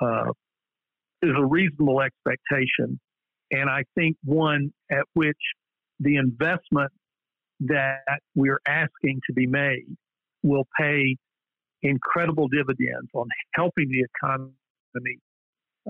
[0.00, 0.30] uh,
[1.22, 2.98] is a reasonable expectation,
[3.50, 5.36] and I think one at which
[6.00, 6.90] the investment
[7.60, 9.86] that we're asking to be made
[10.42, 11.16] will pay
[11.82, 14.52] incredible dividends on helping the economy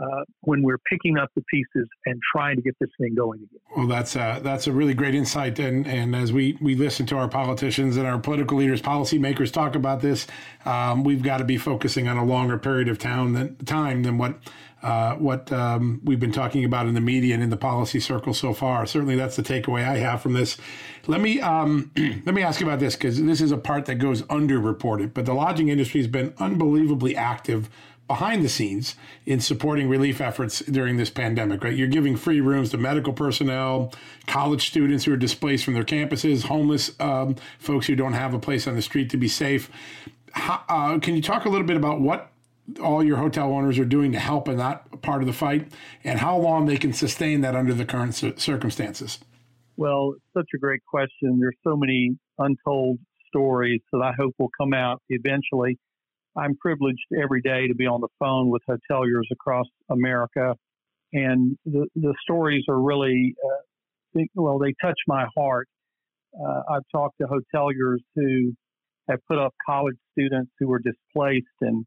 [0.00, 3.60] uh, when we're picking up the pieces and trying to get this thing going again.
[3.76, 5.58] Well, that's a, that's a really great insight.
[5.58, 9.74] And, and as we, we listen to our politicians and our political leaders, policymakers talk
[9.74, 10.26] about this,
[10.64, 14.18] um, we've got to be focusing on a longer period of town than, time than
[14.18, 14.38] what
[14.82, 18.34] uh, what um, we've been talking about in the media and in the policy circle
[18.34, 18.84] so far.
[18.84, 20.56] Certainly, that's the takeaway I have from this.
[21.06, 23.96] Let me um, let me ask you about this because this is a part that
[23.96, 25.14] goes underreported.
[25.14, 27.70] But the lodging industry has been unbelievably active
[28.12, 28.94] behind the scenes
[29.24, 31.74] in supporting relief efforts during this pandemic, right?
[31.74, 33.90] You're giving free rooms to medical personnel,
[34.26, 38.38] college students who are displaced from their campuses, homeless um, folks who don't have a
[38.38, 39.70] place on the street to be safe.
[40.32, 42.30] How, uh, can you talk a little bit about what
[42.82, 45.72] all your hotel owners are doing to help in that part of the fight
[46.04, 49.20] and how long they can sustain that under the current circumstances?
[49.78, 51.38] Well, such a great question.
[51.40, 52.98] There's so many untold
[53.28, 55.78] stories that I hope will come out eventually.
[56.36, 60.54] I'm privileged every day to be on the phone with hoteliers across America,
[61.12, 65.68] and the the stories are really, uh, well, they touch my heart.
[66.34, 68.54] Uh, I've talked to hoteliers who
[69.08, 71.84] have put up college students who were displaced, and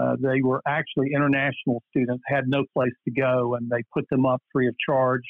[0.00, 4.24] uh, they were actually international students, had no place to go, and they put them
[4.24, 5.24] up free of charge.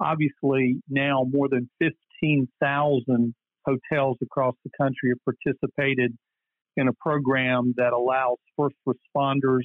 [0.00, 6.16] Obviously, now more than 15,000 hotels across the country have participated
[6.76, 9.64] in a program that allows first responders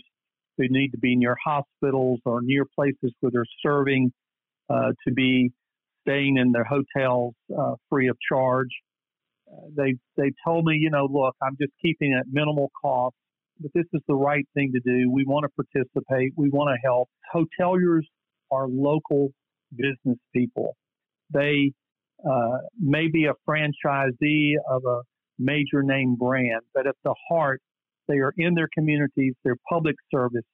[0.58, 4.12] who need to be near hospitals or near places where they're serving
[4.70, 5.52] uh, to be
[6.02, 8.70] staying in their hotels uh, free of charge.
[9.76, 13.16] They they told me, you know, look, I'm just keeping it at minimal cost,
[13.60, 15.10] but this is the right thing to do.
[15.10, 16.34] We want to participate.
[16.36, 17.10] We want to help.
[17.34, 18.04] Hoteliers
[18.52, 19.30] are local
[19.72, 20.76] business people.
[21.34, 21.72] They
[22.30, 25.00] uh, may be a franchisee of a
[25.40, 27.62] major name brand, but at the heart,
[28.08, 29.34] they are in their communities.
[29.44, 30.46] Their public service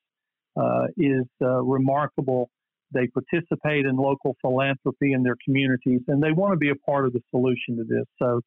[0.58, 2.50] uh, is uh, remarkable.
[2.92, 7.06] They participate in local philanthropy in their communities, and they want to be a part
[7.06, 8.06] of the solution to this.
[8.22, 8.42] So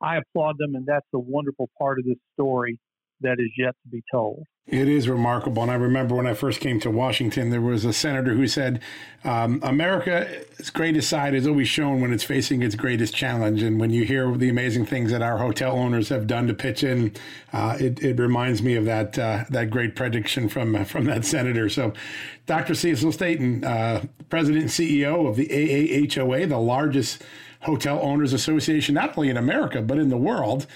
[0.00, 2.78] I applaud them, and that's a wonderful part of this story
[3.22, 4.44] that is yet to be told.
[4.68, 5.62] It is remarkable.
[5.62, 8.80] And I remember when I first came to Washington, there was a senator who said,
[9.24, 13.60] um, America's greatest side is always shown when it's facing its greatest challenge.
[13.60, 16.84] And when you hear the amazing things that our hotel owners have done to pitch
[16.84, 17.12] in,
[17.52, 21.68] uh, it, it, reminds me of that uh, that great prediction from, from that senator.
[21.68, 21.92] So,
[22.46, 22.74] Dr.
[22.74, 27.22] Cecil Staton, uh, President and CEO of the AAHOA, the largest
[27.62, 30.66] Hotel Owners Association, not only in America, but in the world.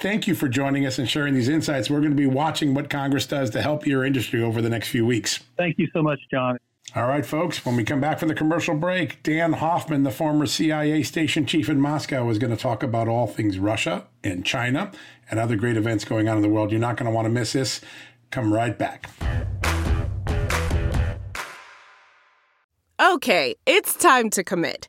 [0.00, 1.90] Thank you for joining us and sharing these insights.
[1.90, 4.88] We're going to be watching what Congress does to help your industry over the next
[4.88, 5.40] few weeks.
[5.56, 6.58] Thank you so much, John.
[6.94, 10.46] All right, folks, when we come back from the commercial break, Dan Hoffman, the former
[10.46, 14.92] CIA station chief in Moscow, is going to talk about all things Russia and China
[15.28, 16.70] and other great events going on in the world.
[16.70, 17.80] You're not going to want to miss this.
[18.30, 19.10] Come right back.
[22.98, 24.88] Okay, it's time to commit.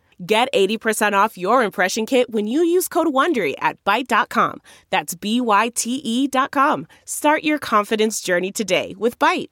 [0.23, 4.61] Get 80% off your impression kit when you use code WONDERY at Byte.com.
[4.91, 6.85] That's B-Y-T-E dot com.
[7.05, 9.47] Start your confidence journey today with Byte.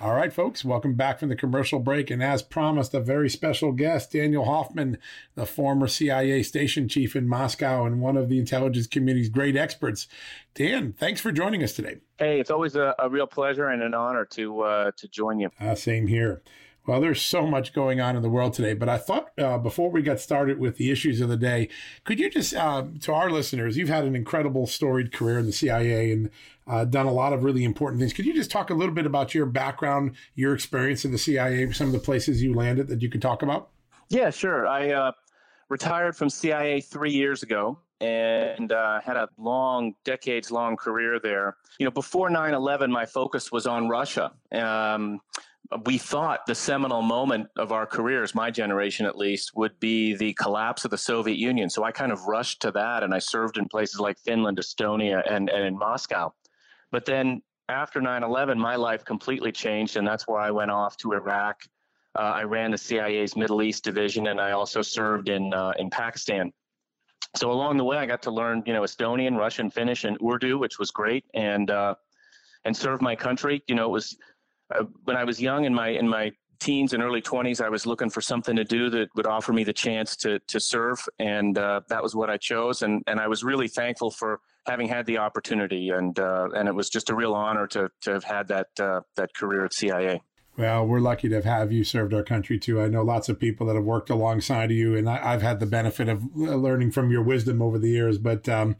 [0.00, 2.10] All right, folks, welcome back from the commercial break.
[2.10, 4.98] And as promised, a very special guest, Daniel Hoffman,
[5.34, 10.06] the former CIA station chief in Moscow and one of the intelligence community's great experts.
[10.54, 11.96] Dan, thanks for joining us today.
[12.18, 15.50] Hey, it's always a, a real pleasure and an honor to uh, to join you.
[15.58, 16.42] Uh, same here.
[16.86, 19.90] Well, there's so much going on in the world today, but I thought uh, before
[19.90, 21.70] we got started with the issues of the day,
[22.04, 25.52] could you just, uh, to our listeners, you've had an incredible storied career in the
[25.52, 26.30] CIA and
[26.66, 28.12] uh, done a lot of really important things.
[28.12, 31.70] Could you just talk a little bit about your background, your experience in the CIA,
[31.72, 33.70] some of the places you landed that you could talk about?
[34.10, 34.66] Yeah, sure.
[34.66, 35.12] I uh,
[35.68, 41.56] retired from CIA three years ago and uh, had a long, decades long career there.
[41.78, 44.32] You know, before 9 11, my focus was on Russia.
[44.52, 45.20] Um,
[45.84, 50.32] we thought the seminal moment of our careers, my generation at least, would be the
[50.34, 51.68] collapse of the Soviet Union.
[51.68, 55.22] So I kind of rushed to that and I served in places like Finland, Estonia,
[55.28, 56.32] and, and in Moscow.
[56.92, 60.96] But then after 9 11, my life completely changed, and that's why I went off
[60.98, 61.62] to Iraq.
[62.16, 65.90] Uh, I ran the CIA's Middle East division, and I also served in uh, in
[65.90, 66.52] Pakistan.
[67.34, 70.58] So along the way, I got to learn, you know, Estonian, Russian, Finnish, and Urdu,
[70.58, 71.94] which was great, and uh,
[72.64, 73.62] and serve my country.
[73.66, 74.16] You know, it was
[74.74, 77.84] uh, when I was young in my in my teens and early 20s, I was
[77.84, 81.58] looking for something to do that would offer me the chance to to serve, and
[81.58, 82.82] uh, that was what I chose.
[82.82, 86.74] And and I was really thankful for having had the opportunity, and uh, and it
[86.74, 90.22] was just a real honor to to have had that uh, that career at CIA.
[90.56, 92.80] Well, we're lucky to have you served our country too.
[92.80, 95.58] I know lots of people that have worked alongside of you, and I, have had
[95.58, 98.18] the benefit of learning from your wisdom over the years.
[98.18, 98.76] But um,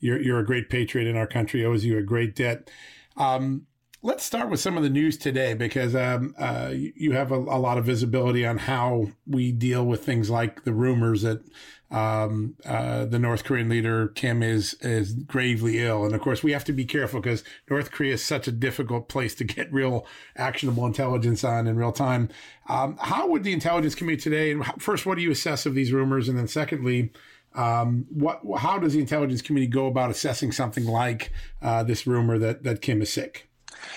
[0.00, 1.64] you're you're a great patriot in our country.
[1.64, 2.70] Owes you a great debt.
[3.16, 3.66] Um,
[4.02, 7.60] Let's start with some of the news today because um, uh, you have a, a,
[7.60, 11.42] lot of visibility on how we deal with things like the rumors that
[11.90, 16.52] um, uh, the North Korean leader Kim is is gravely ill, and of course we
[16.52, 20.06] have to be careful because North Korea is such a difficult place to get real
[20.34, 22.30] actionable intelligence on in real time.
[22.70, 24.52] Um, how would the intelligence community today?
[24.52, 27.12] And first, what do you assess of these rumors, and then secondly,
[27.54, 32.38] um, what how does the intelligence community go about assessing something like uh, this rumor
[32.38, 33.49] that that Kim is sick?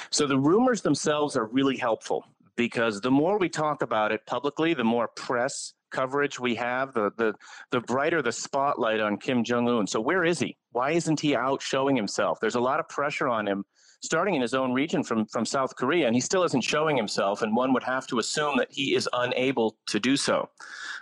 [0.09, 4.73] So the rumors themselves are really helpful because the more we talk about it publicly,
[4.73, 7.33] the more press coverage we have, the the
[7.71, 9.87] the brighter the spotlight on Kim Jong Un.
[9.87, 10.57] So where is he?
[10.71, 12.39] Why isn't he out showing himself?
[12.41, 13.63] There's a lot of pressure on him,
[14.01, 17.41] starting in his own region from from South Korea, and he still isn't showing himself.
[17.41, 20.49] And one would have to assume that he is unable to do so.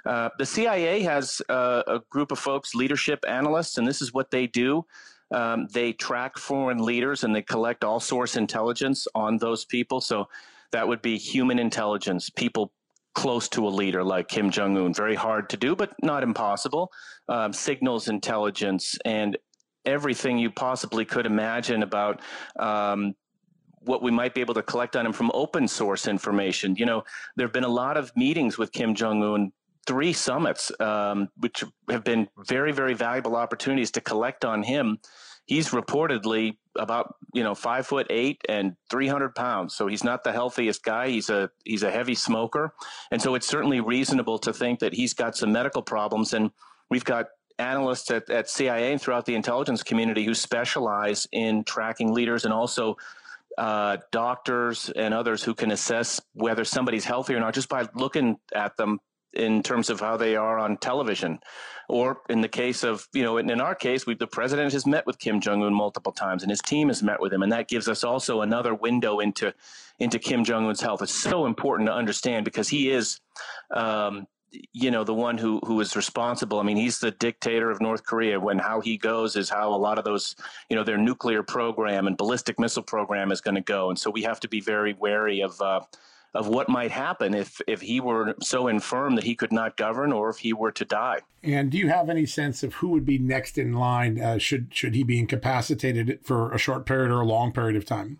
[0.05, 4.31] Uh, the CIA has uh, a group of folks, leadership analysts, and this is what
[4.31, 4.85] they do.
[5.31, 10.01] Um, they track foreign leaders and they collect all source intelligence on those people.
[10.01, 10.27] So
[10.71, 12.71] that would be human intelligence, people
[13.13, 14.93] close to a leader like Kim Jong Un.
[14.93, 16.91] Very hard to do, but not impossible.
[17.27, 19.37] Um, signals intelligence and
[19.85, 22.21] everything you possibly could imagine about
[22.59, 23.15] um,
[23.79, 26.75] what we might be able to collect on him from open source information.
[26.75, 27.03] You know,
[27.35, 29.51] there have been a lot of meetings with Kim Jong Un
[29.87, 34.99] three summits, um, which have been very, very valuable opportunities to collect on him.
[35.45, 40.31] He's reportedly about you know five foot eight and 300 pounds, so he's not the
[40.31, 41.09] healthiest guy.
[41.09, 42.73] He's a he's a heavy smoker,
[43.11, 46.33] and so it's certainly reasonable to think that he's got some medical problems.
[46.33, 46.51] And
[46.89, 47.27] we've got
[47.59, 52.53] analysts at, at CIA and throughout the intelligence community who specialize in tracking leaders and
[52.53, 52.97] also
[53.57, 58.37] uh, doctors and others who can assess whether somebody's healthy or not just by looking
[58.55, 58.99] at them
[59.33, 61.39] in terms of how they are on television.
[61.87, 65.05] Or in the case of, you know, in, our case, we, the president has met
[65.05, 67.67] with Kim Jong Un multiple times, and his team has met with him, and that
[67.67, 69.53] gives us also another window into
[69.99, 71.01] into Kim Jong Un's health.
[71.01, 73.19] It's so important to understand because he is,
[73.71, 74.25] um,
[74.73, 76.59] you know, the one who who is responsible.
[76.59, 78.39] I mean, he's the dictator of North Korea.
[78.39, 80.35] When how he goes is how a lot of those,
[80.69, 84.09] you know, their nuclear program and ballistic missile program is going to go, and so
[84.09, 85.59] we have to be very wary of.
[85.61, 85.81] Uh,
[86.33, 90.11] of what might happen if if he were so infirm that he could not govern
[90.11, 91.19] or if he were to die.
[91.43, 94.73] And do you have any sense of who would be next in line uh, should
[94.73, 98.19] should he be incapacitated for a short period or a long period of time?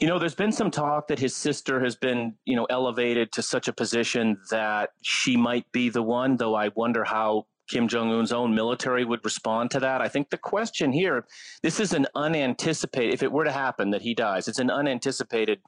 [0.00, 3.42] You know, there's been some talk that his sister has been, you know, elevated to
[3.42, 8.12] such a position that she might be the one, though I wonder how Kim Jong
[8.12, 10.02] un's own military would respond to that.
[10.02, 11.24] I think the question here
[11.62, 15.60] this is an unanticipated, if it were to happen that he dies, it's an unanticipated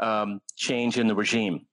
[0.00, 1.66] um, change in the regime.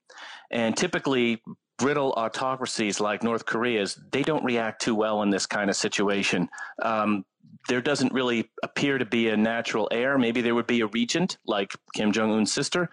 [0.52, 1.42] And typically,
[1.78, 6.50] brittle autocracies like North Korea's, they don't react too well in this kind of situation.
[6.82, 7.26] Um,
[7.68, 10.18] there doesn't really appear to be a natural heir.
[10.18, 12.90] Maybe there would be a regent like Kim Jong Un's sister,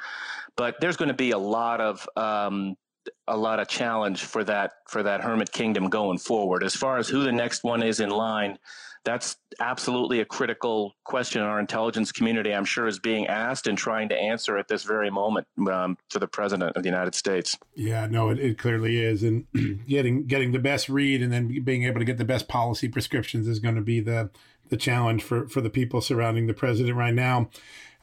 [0.56, 2.76] but there's going to be a lot of um,
[3.28, 6.64] a lot of challenge for that for that hermit kingdom going forward.
[6.64, 8.58] As far as who the next one is in line,
[9.06, 13.78] that's absolutely a critical question in our intelligence community, I'm sure, is being asked and
[13.78, 17.56] trying to answer at this very moment um, to the president of the United States.
[17.76, 19.46] Yeah, no, it, it clearly is, and
[19.88, 23.46] getting getting the best read and then being able to get the best policy prescriptions
[23.46, 24.28] is going to be the
[24.68, 27.48] the challenge for for the people surrounding the president right now.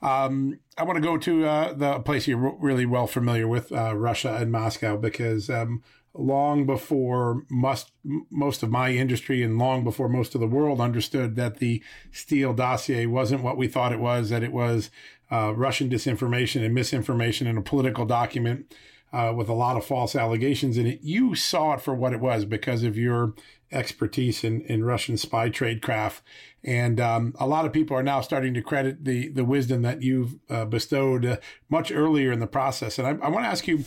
[0.01, 3.95] Um, I want to go to uh, the place you're really well familiar with, uh,
[3.95, 5.82] Russia and Moscow, because um,
[6.16, 11.57] long before most of my industry and long before most of the world understood that
[11.57, 14.91] the Steele dossier wasn't what we thought it was, that it was
[15.32, 18.74] uh, Russian disinformation and misinformation in a political document
[19.11, 20.99] uh, with a lot of false allegations in it.
[21.01, 23.34] You saw it for what it was because of your
[23.72, 26.22] expertise in, in Russian spy tradecraft.
[26.64, 30.03] And um, a lot of people are now starting to credit the, the wisdom that
[30.03, 31.38] you've uh, bestowed uh,
[31.70, 32.99] much earlier in the process.
[32.99, 33.84] And I, I want to ask you,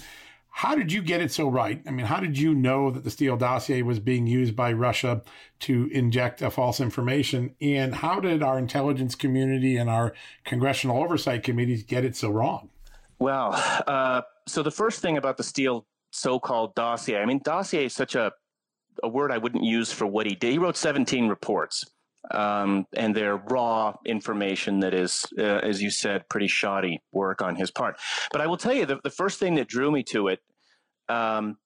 [0.56, 1.82] how did you get it so right?
[1.86, 5.20] I mean, how did you know that the Steele dossier was being used by Russia
[5.60, 7.54] to inject a false information?
[7.60, 10.14] And how did our intelligence community and our
[10.46, 12.70] congressional oversight committees get it so wrong?
[13.18, 13.50] Well,
[13.86, 18.14] uh, so the first thing about the Steele so-called dossier, I mean, dossier is such
[18.14, 18.32] a
[19.02, 20.52] a word I wouldn't use for what he did.
[20.52, 21.84] He wrote 17 reports,
[22.30, 27.56] um, and they're raw information that is, uh, as you said, pretty shoddy work on
[27.56, 27.98] his part.
[28.32, 30.40] But I will tell you, the, the first thing that drew me to it
[31.08, 31.56] um,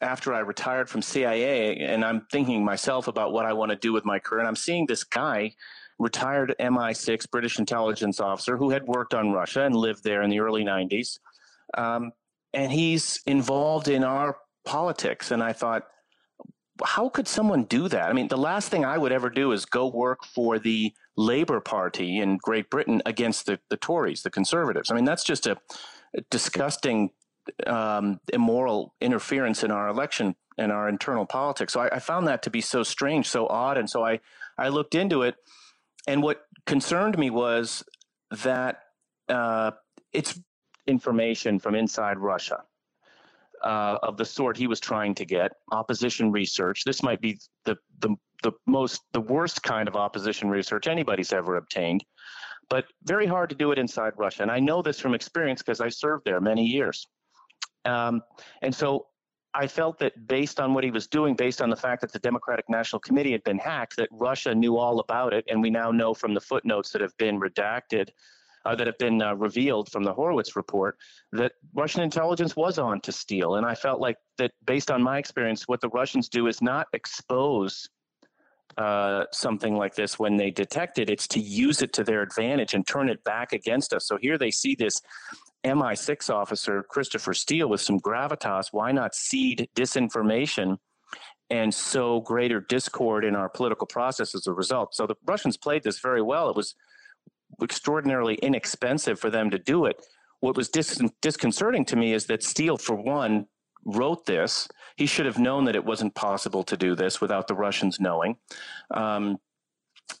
[0.00, 3.92] after I retired from CIA, and I'm thinking myself about what I want to do
[3.92, 5.54] with my career, and I'm seeing this guy,
[5.98, 10.40] retired MI6 British intelligence officer who had worked on Russia and lived there in the
[10.40, 11.18] early 90s.
[11.76, 12.12] Um,
[12.52, 15.30] and he's involved in our politics.
[15.30, 15.84] And I thought,
[16.84, 18.08] how could someone do that?
[18.08, 21.60] I mean, the last thing I would ever do is go work for the Labour
[21.60, 24.90] Party in Great Britain against the, the Tories, the Conservatives.
[24.90, 25.58] I mean, that's just a,
[26.30, 27.10] disgusting,
[27.66, 31.72] um, immoral interference in our election and our internal politics.
[31.72, 33.78] So I, I, found that to be so strange, so odd.
[33.78, 34.20] And so I,
[34.58, 35.36] I looked into it.
[36.06, 37.82] And what concerned me was
[38.42, 38.80] that
[39.28, 39.72] uh,
[40.12, 40.38] it's
[40.86, 42.64] information from inside Russia
[43.62, 46.84] uh, of the sort he was trying to get, opposition research.
[46.84, 51.56] This might be the, the, the most, the worst kind of opposition research anybody's ever
[51.56, 52.04] obtained,
[52.68, 54.42] but very hard to do it inside Russia.
[54.42, 57.06] And I know this from experience because I served there many years.
[57.84, 58.22] Um,
[58.62, 59.06] and so
[59.54, 62.18] I felt that based on what he was doing, based on the fact that the
[62.18, 65.44] Democratic National Committee had been hacked, that Russia knew all about it.
[65.48, 68.08] And we now know from the footnotes that have been redacted
[68.64, 70.96] uh, that have been uh, revealed from the Horowitz report
[71.32, 73.56] that Russian intelligence was on to Steele.
[73.56, 76.86] And I felt like that, based on my experience, what the Russians do is not
[76.92, 77.88] expose
[78.78, 82.74] uh, something like this when they detect it, it's to use it to their advantage
[82.74, 84.06] and turn it back against us.
[84.06, 85.00] So here they see this
[85.64, 88.68] MI6 officer, Christopher Steele, with some gravitas.
[88.72, 90.78] Why not seed disinformation?
[91.50, 94.94] and sow greater discord in our political process as a result.
[94.94, 96.48] So the Russians played this very well.
[96.48, 96.74] It was
[97.62, 100.04] extraordinarily inexpensive for them to do it.
[100.40, 103.46] What was dis- disconcerting to me is that Steele, for one,
[103.84, 104.68] wrote this.
[104.96, 108.36] He should have known that it wasn't possible to do this without the Russians knowing.
[108.92, 109.38] Um,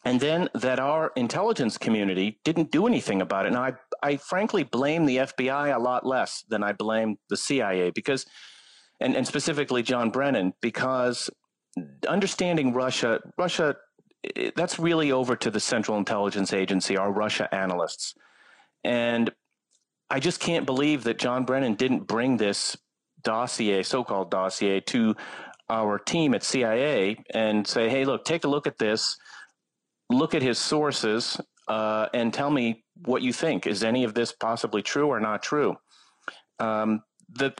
[0.04, 3.52] and then that our intelligence community didn't do anything about it.
[3.52, 3.72] Now, I,
[4.02, 8.26] I frankly blame the FBI a lot less than I blame the CIA because,
[9.00, 11.30] and, and specifically John Brennan, because
[12.08, 13.76] understanding Russia, Russia
[14.54, 18.14] that's really over to the Central Intelligence Agency, our Russia analysts.
[18.84, 19.30] And
[20.10, 22.76] I just can't believe that John Brennan didn't bring this
[23.22, 25.16] dossier, so called dossier, to
[25.68, 29.16] our team at CIA and say, hey, look, take a look at this,
[30.10, 33.66] look at his sources, uh, and tell me what you think.
[33.66, 35.76] Is any of this possibly true or not true?
[36.58, 37.54] Um, the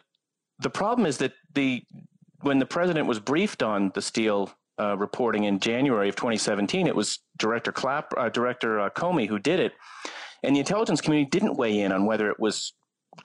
[0.58, 1.82] the problem is that the
[2.42, 4.50] when the president was briefed on the Steele
[4.80, 6.86] uh, reporting in January of 2017.
[6.86, 9.72] It was Director Clapp, uh, Director uh, Comey who did it,
[10.42, 12.72] and the intelligence community didn't weigh in on whether it was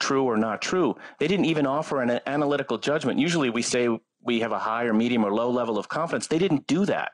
[0.00, 0.94] true or not true.
[1.18, 3.18] They didn't even offer an analytical judgment.
[3.18, 3.88] Usually we say
[4.22, 6.26] we have a high or medium or low level of confidence.
[6.26, 7.12] They didn't do that.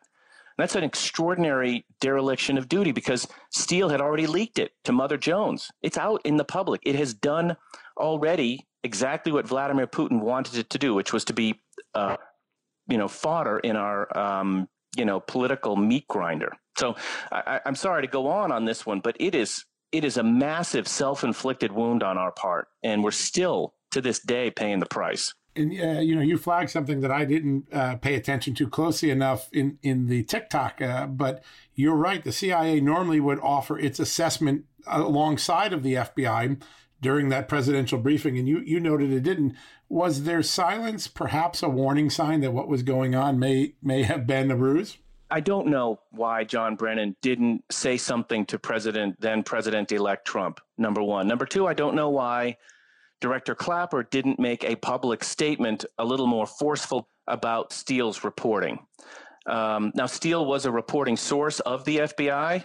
[0.56, 5.70] That's an extraordinary dereliction of duty because Steele had already leaked it to Mother Jones.
[5.82, 6.80] It's out in the public.
[6.84, 7.56] It has done
[7.98, 11.60] already exactly what Vladimir Putin wanted it to do, which was to be,
[11.94, 12.16] uh,
[12.88, 16.52] you know, fodder in our, um, you know, political meat grinder.
[16.76, 16.96] So
[17.30, 20.24] I, I'm sorry to go on on this one, but it is it is a
[20.24, 25.32] massive self-inflicted wound on our part, and we're still to this day paying the price
[25.56, 29.10] and uh, you know you flagged something that I didn't uh, pay attention to closely
[29.10, 31.42] enough in in the TikTok, uh, but
[31.74, 32.22] you're right.
[32.22, 36.60] The CIA normally would offer its assessment alongside of the FBI
[37.04, 39.54] during that presidential briefing, and you you noted it didn't.
[39.90, 44.26] Was their silence perhaps a warning sign that what was going on may may have
[44.26, 44.96] been a ruse?
[45.30, 50.60] I don't know why John Brennan didn't say something to President then President elect Trump.
[50.78, 51.28] Number one.
[51.28, 51.66] Number two.
[51.66, 52.56] I don't know why
[53.20, 58.78] Director Clapper didn't make a public statement a little more forceful about Steele's reporting.
[59.46, 62.64] Um, now, Steele was a reporting source of the FBI.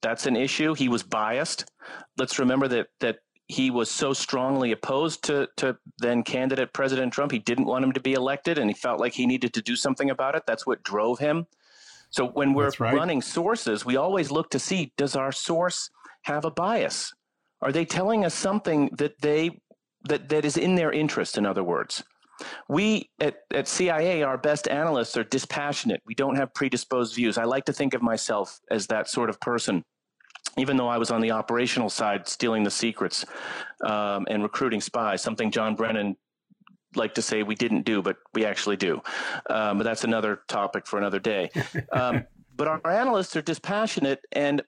[0.00, 0.74] That's an issue.
[0.74, 1.64] He was biased.
[2.16, 3.18] Let's remember that that
[3.50, 7.32] he was so strongly opposed to to then candidate President Trump.
[7.32, 9.76] He didn't want him to be elected, and he felt like he needed to do
[9.76, 10.44] something about it.
[10.46, 11.46] That's what drove him.
[12.10, 12.94] So when we're right.
[12.94, 15.90] running sources, we always look to see does our source
[16.22, 17.12] have a bias?
[17.62, 19.60] Are they telling us something that they
[20.04, 22.02] that, that is in their interest, in other words.
[22.68, 26.00] We at, at CIA, our best analysts are dispassionate.
[26.06, 27.36] We don't have predisposed views.
[27.36, 29.84] I like to think of myself as that sort of person,
[30.56, 33.24] even though I was on the operational side, stealing the secrets
[33.84, 36.16] um, and recruiting spies, something John Brennan
[36.96, 39.00] like to say we didn't do, but we actually do.
[39.48, 41.50] Um, but that's another topic for another day.
[41.92, 42.26] Um,
[42.56, 44.62] but our, our analysts are dispassionate, and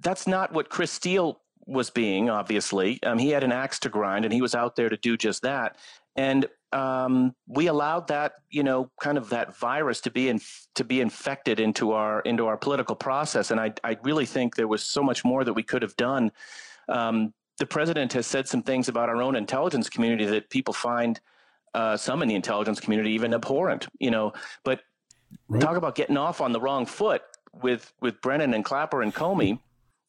[0.00, 3.02] that's not what Chris Steele was being, obviously.
[3.02, 5.42] Um, he had an axe to grind and he was out there to do just
[5.42, 5.76] that.
[6.16, 10.40] And um, we allowed that, you know, kind of that virus to be in,
[10.74, 13.50] to be infected into our into our political process.
[13.50, 16.30] And I, I really think there was so much more that we could have done.
[16.88, 21.20] Um, the president has said some things about our own intelligence community that people find
[21.74, 23.88] uh, some in the intelligence community even abhorrent.
[23.98, 24.80] You know, but
[25.48, 25.60] right.
[25.60, 29.58] talk about getting off on the wrong foot with with Brennan and Clapper and Comey.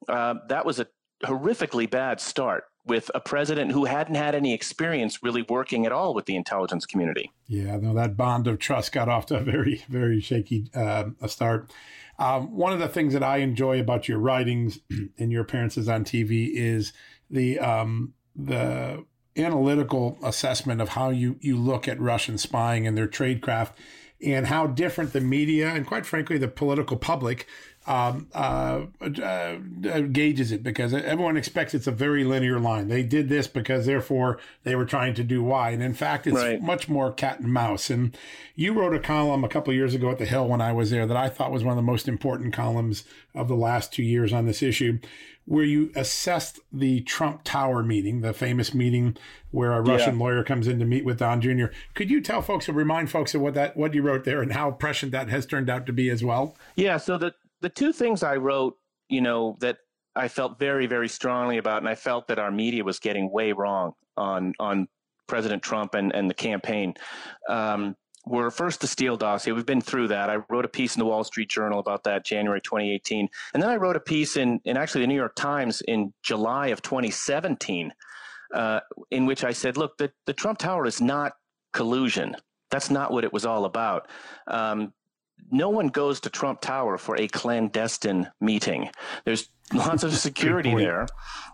[0.08, 0.88] Uh, that was a
[1.24, 6.14] horrifically bad start with a president who hadn't had any experience really working at all
[6.14, 7.32] with the intelligence community.
[7.48, 11.72] Yeah, no, that bond of trust got off to a very, very shaky uh, start.
[12.18, 14.80] Um, one of the things that I enjoy about your writings
[15.18, 16.92] and your appearances on TV is
[17.30, 19.06] the um, the
[19.38, 23.72] analytical assessment of how you you look at Russian spying and their tradecraft
[24.22, 27.48] and how different the media and quite frankly the political public
[27.90, 29.56] um, uh, uh,
[30.12, 32.88] gauges it because everyone expects it's a very linear line.
[32.88, 35.72] They did this because therefore they were trying to do Y.
[35.72, 36.62] And in fact, it's right.
[36.62, 37.90] much more cat and mouse.
[37.90, 38.16] And
[38.56, 41.08] you wrote a column a couple years ago at the Hill when I was there
[41.08, 44.32] that I thought was one of the most important columns of the last two years
[44.32, 45.00] on this issue,
[45.46, 49.18] where you assessed the Trump Tower meeting, the famous meeting
[49.50, 50.24] where a Russian yeah.
[50.24, 51.66] lawyer comes in to meet with Don Jr.
[51.96, 54.54] Could you tell folks or remind folks of what that what you wrote there and
[54.54, 56.56] how prescient that has turned out to be as well?
[56.76, 56.98] Yeah.
[56.98, 58.78] So the the two things I wrote,
[59.10, 59.78] you know, that
[60.16, 63.52] I felt very, very strongly about, and I felt that our media was getting way
[63.52, 64.88] wrong on on
[65.28, 66.94] President Trump and, and the campaign.
[67.48, 67.96] Um,
[68.26, 69.54] were first the Steele dossier.
[69.54, 70.30] We've been through that.
[70.30, 73.28] I wrote a piece in the Wall Street Journal about that January 2018.
[73.54, 76.68] And then I wrote a piece in, in actually the New York Times in July
[76.68, 77.92] of 2017,
[78.54, 81.34] uh, in which I said, look, the, the Trump Tower is not
[81.74, 82.36] collusion.
[82.72, 84.10] That's not what it was all about.
[84.48, 84.94] Um,
[85.52, 88.90] no one goes to Trump Tower for a clandestine meeting.
[89.26, 91.08] There's lots of security there.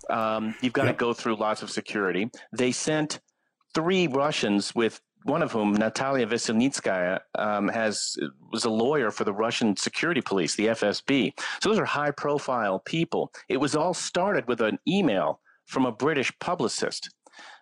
[0.09, 0.97] Um, you've got yep.
[0.97, 2.29] to go through lots of security.
[2.51, 3.19] They sent
[3.73, 8.15] three Russians with one of whom, Natalia Veselnitskaya, um, has
[8.51, 11.33] was a lawyer for the Russian security police, the FSB.
[11.61, 13.31] So those are high profile people.
[13.49, 17.09] It was all started with an email from a British publicist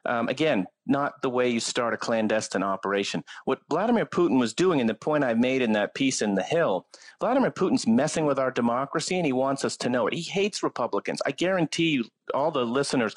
[0.05, 3.23] um, again, not the way you start a clandestine operation.
[3.45, 6.43] What Vladimir Putin was doing, and the point I made in that piece in The
[6.43, 6.87] Hill,
[7.19, 10.13] Vladimir Putin's messing with our democracy and he wants us to know it.
[10.13, 11.21] He hates Republicans.
[11.25, 13.15] I guarantee you, all the listeners,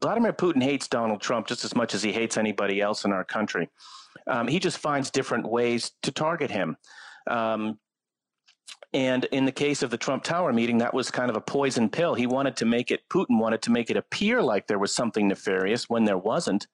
[0.00, 3.24] Vladimir Putin hates Donald Trump just as much as he hates anybody else in our
[3.24, 3.68] country.
[4.26, 6.76] Um, he just finds different ways to target him.
[7.28, 7.78] Um,
[8.92, 11.88] and in the case of the Trump Tower meeting, that was kind of a poison
[11.88, 12.14] pill.
[12.14, 15.28] He wanted to make it, Putin wanted to make it appear like there was something
[15.28, 16.66] nefarious when there wasn't,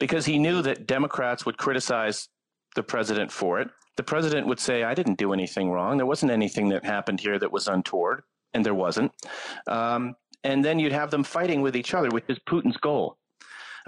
[0.00, 2.28] because he knew that Democrats would criticize
[2.74, 3.68] the president for it.
[3.96, 5.96] The president would say, I didn't do anything wrong.
[5.96, 9.12] There wasn't anything that happened here that was untoward, and there wasn't.
[9.68, 13.18] Um, and then you'd have them fighting with each other, which is Putin's goal.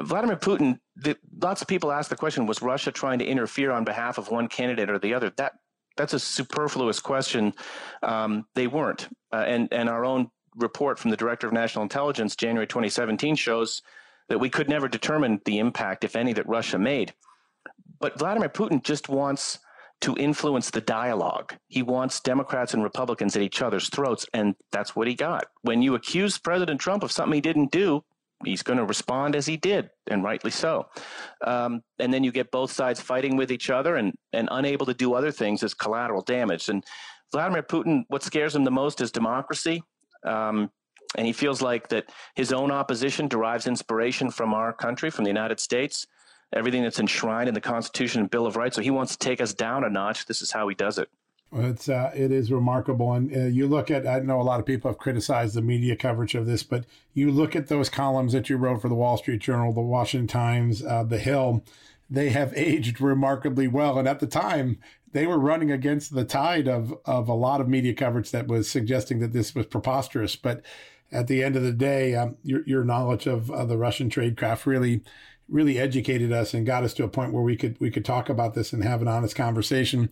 [0.01, 3.85] Vladimir Putin, the, lots of people ask the question was Russia trying to interfere on
[3.85, 5.33] behalf of one candidate or the other?
[5.37, 5.55] That
[5.97, 7.55] That's a superfluous question.
[8.03, 9.09] Um, they weren't.
[9.33, 13.83] Uh, and, and our own report from the Director of National Intelligence, January 2017, shows
[14.29, 17.15] that we could never determine the impact, if any, that Russia made.
[18.01, 19.59] But Vladimir Putin just wants
[20.03, 21.55] to influence the dialogue.
[21.69, 25.47] He wants Democrats and Republicans at each other's throats, and that's what he got.
[25.63, 28.05] When you accuse President Trump of something he didn't do,
[28.45, 30.87] he's going to respond as he did, and rightly so.
[31.45, 34.95] Um, and then you get both sides fighting with each other and, and unable to
[34.95, 36.69] do other things as collateral damage.
[36.69, 36.85] And
[37.33, 39.83] Vladimir Putin, what scares him the most is democracy.
[40.25, 40.71] Um,
[41.17, 45.31] and he feels like that his own opposition derives inspiration from our country, from the
[45.31, 46.07] United States
[46.53, 48.77] everything that's enshrined in the Constitution and Bill of Rights.
[48.77, 50.27] So he wants to take us down a notch.
[50.27, 51.09] This is how he does it.
[51.53, 54.07] It's uh, it is remarkable, and uh, you look at.
[54.07, 56.85] I know a lot of people have criticized the media coverage of this, but
[57.15, 60.27] you look at those columns that you wrote for the Wall Street Journal, the Washington
[60.27, 61.63] Times, uh, the Hill.
[62.11, 64.79] They have aged remarkably well, and at the time,
[65.13, 68.69] they were running against the tide of of a lot of media coverage that was
[68.69, 70.35] suggesting that this was preposterous.
[70.35, 70.63] But
[71.13, 75.03] at the end of the day, um, your your knowledge of the Russian tradecraft really
[75.49, 78.29] really educated us and got us to a point where we could we could talk
[78.29, 80.11] about this and have an honest conversation.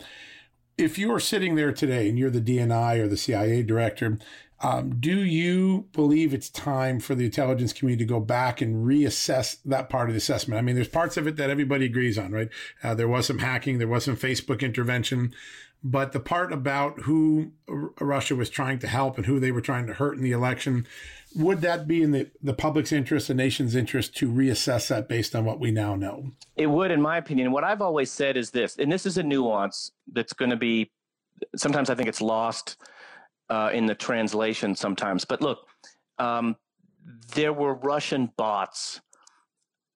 [0.76, 4.18] If you are sitting there today and you're the DNI or the CIA director,
[4.60, 9.58] um, do you believe it's time for the intelligence community to go back and reassess
[9.64, 10.58] that part of the assessment?
[10.58, 12.48] I mean, there's parts of it that everybody agrees on, right?
[12.82, 15.34] Uh, there was some hacking, there was some Facebook intervention,
[15.82, 19.86] but the part about who Russia was trying to help and who they were trying
[19.86, 20.86] to hurt in the election,
[21.36, 25.34] would that be in the, the public's interest, the nation's interest to reassess that based
[25.34, 26.30] on what we now know?
[26.56, 27.52] It would, in my opinion.
[27.52, 30.90] What I've always said is this, and this is a nuance that's going to be
[31.56, 32.76] sometimes I think it's lost
[33.48, 35.24] uh, in the translation sometimes.
[35.24, 35.66] But look,
[36.18, 36.56] um,
[37.34, 39.00] there were Russian bots,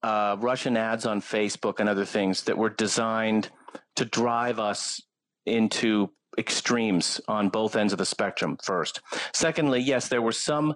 [0.03, 3.51] uh, Russian ads on Facebook and other things that were designed
[3.97, 5.03] to drive us
[5.47, 9.01] into extremes on both ends of the spectrum first.
[9.33, 10.75] Secondly, yes, there were some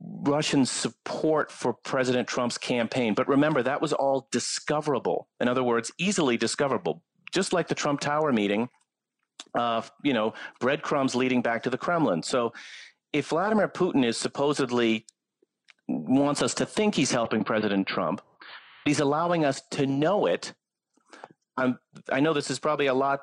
[0.00, 3.14] Russian support for President Trump's campaign.
[3.14, 5.28] But remember, that was all discoverable.
[5.40, 7.02] In other words, easily discoverable.
[7.32, 8.68] Just like the Trump Tower meeting,
[9.54, 12.22] uh, you know, breadcrumbs leading back to the Kremlin.
[12.22, 12.52] So
[13.12, 15.06] if Vladimir Putin is supposedly
[15.88, 18.20] wants us to think he's helping President Trump,
[18.84, 20.52] he's allowing us to know it.
[21.56, 21.78] I'm,
[22.10, 23.20] I know this is probably a lot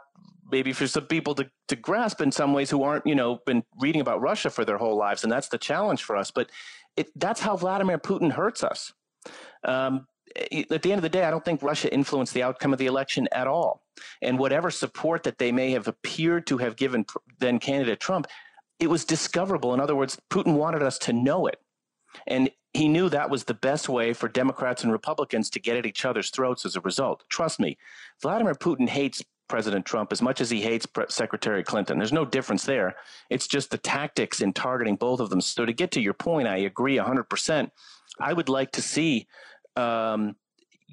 [0.52, 3.64] maybe for some people to, to grasp in some ways who aren't, you know, been
[3.80, 5.24] reading about Russia for their whole lives.
[5.24, 6.32] And that's the challenge for us.
[6.32, 6.50] But
[6.96, 8.94] it, that's how Vladimir Putin hurts us.
[9.64, 12.80] Um, at the end of the day, I don't think Russia influenced the outcome of
[12.80, 13.84] the election at all.
[14.22, 17.06] And whatever support that they may have appeared to have given
[17.40, 18.28] then candidate Trump,
[18.80, 19.74] it was discoverable.
[19.74, 21.60] In other words, Putin wanted us to know it.
[22.28, 25.86] And he knew that was the best way for Democrats and Republicans to get at
[25.86, 27.24] each other's throats as a result.
[27.30, 27.78] Trust me,
[28.22, 31.98] Vladimir Putin hates President Trump as much as he hates Pre- Secretary Clinton.
[31.98, 32.96] There's no difference there.
[33.30, 35.42] It's just the tactics in targeting both of them.
[35.42, 37.72] So, to get to your point, I agree 100%.
[38.20, 39.28] I would like to see,
[39.76, 40.36] um,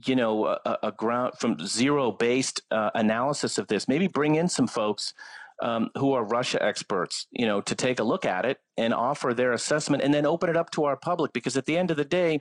[0.05, 3.89] you know, a, a, ground from zero based uh, analysis of this.
[3.89, 5.15] Maybe bring in some folks
[5.63, 9.33] um, who are Russia experts, you know, to take a look at it and offer
[9.33, 11.33] their assessment and then open it up to our public.
[11.33, 12.41] Because at the end of the day,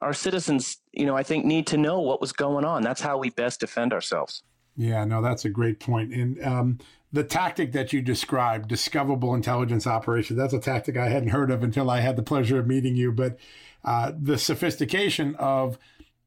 [0.00, 2.82] our citizens, you know, I think need to know what was going on.
[2.82, 4.42] That's how we best defend ourselves.
[4.76, 6.12] Yeah, no, that's a great point.
[6.12, 6.78] And um,
[7.12, 11.62] the tactic that you described, discoverable intelligence operation, that's a tactic I hadn't heard of
[11.62, 13.12] until I had the pleasure of meeting you.
[13.12, 13.38] But
[13.84, 15.78] uh, the sophistication of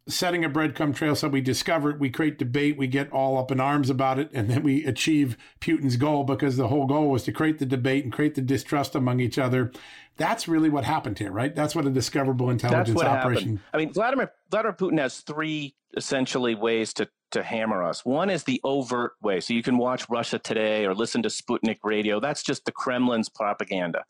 [0.07, 3.51] setting a breadcrumb trail so we discover it, we create debate, we get all up
[3.51, 7.23] in arms about it, and then we achieve Putin's goal because the whole goal was
[7.23, 9.71] to create the debate and create the distrust among each other.
[10.15, 11.53] That's really what happened here, right?
[11.53, 13.57] That's what a discoverable intelligence operation.
[13.57, 13.59] Happened.
[13.73, 18.05] I mean, Vladimir Vladimir Putin has three essentially ways to to hammer us.
[18.05, 19.39] One is the overt way.
[19.39, 22.19] So you can watch Russia Today or listen to Sputnik radio.
[22.19, 24.03] That's just the Kremlin's propaganda.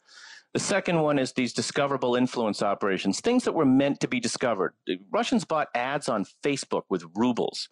[0.54, 4.74] The second one is these discoverable influence operations, things that were meant to be discovered.
[4.88, 7.70] The Russians bought ads on Facebook with rubles.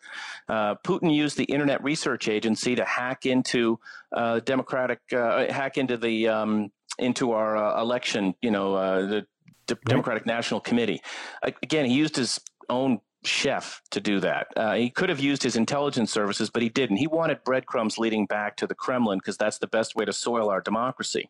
[0.47, 3.79] Uh, Putin used the Internet Research Agency to hack into
[4.11, 8.35] uh, Democratic, uh, hack into the um, into our uh, election.
[8.41, 9.27] You know, uh, the
[9.67, 11.01] D- Democratic National Committee.
[11.41, 12.39] again, he used his
[12.69, 14.47] own chef to do that.
[14.55, 16.97] Uh, he could have used his intelligence services, but he didn't.
[16.97, 20.49] He wanted breadcrumbs leading back to the Kremlin because that's the best way to soil
[20.49, 21.29] our democracy.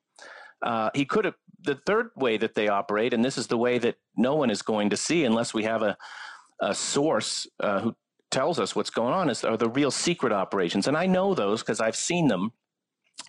[0.61, 3.77] Uh, he could have the third way that they operate, and this is the way
[3.77, 5.97] that no one is going to see unless we have a,
[6.61, 7.95] a source uh, who
[8.31, 10.87] tells us what's going on, is are the real secret operations.
[10.87, 12.51] And I know those because I've seen them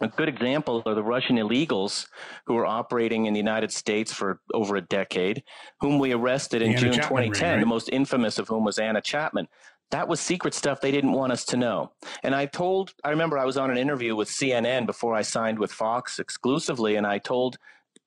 [0.00, 2.06] a good example are the Russian illegals
[2.46, 5.42] who were operating in the United States for over a decade,
[5.80, 7.60] whom we arrested in Anna June Chapman 2010, right?
[7.60, 9.48] the most infamous of whom was Anna Chapman.
[9.90, 11.92] That was secret stuff they didn't want us to know.
[12.22, 15.58] And I told, I remember I was on an interview with CNN before I signed
[15.58, 17.56] with Fox exclusively, and I told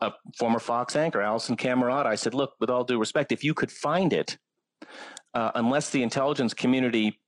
[0.02, 3.54] a former Fox anchor, Alisyn Camerota, I said, look, with all due respect, if you
[3.54, 4.38] could find it,
[5.34, 7.20] uh, unless the intelligence community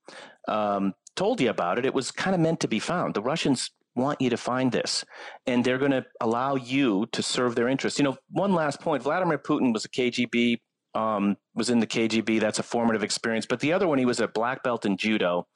[0.47, 3.13] um, told you about it, it was kind of meant to be found.
[3.13, 5.03] The Russians want you to find this,
[5.45, 7.99] and they're going to allow you to serve their interests.
[7.99, 10.59] You know, one last point: Vladimir Putin was a KGB,
[10.95, 12.39] um, was in the KGB.
[12.39, 13.45] That's a formative experience.
[13.45, 15.47] But the other one, he was a black belt in judo.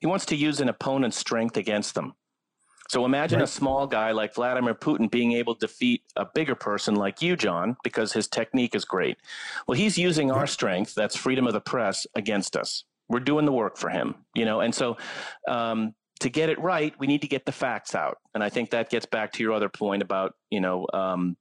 [0.00, 2.14] He wants to use an opponent's strength against them.
[2.90, 3.44] So imagine Right.
[3.44, 7.34] a small guy like Vladimir Putin being able to defeat a bigger person like you,
[7.34, 9.16] John, because his technique is great.
[9.66, 12.84] Well, he's using our strength, that's freedom of the press, against us.
[13.08, 14.60] We're doing the work for him, you know.
[14.60, 14.98] And so,
[15.48, 15.94] um,
[16.24, 18.16] to get it right, we need to get the facts out.
[18.34, 21.36] And I think that gets back to your other point about, you know, um,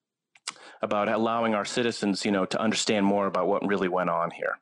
[0.82, 4.58] about allowing our citizens, you know, to understand more about what really went on here.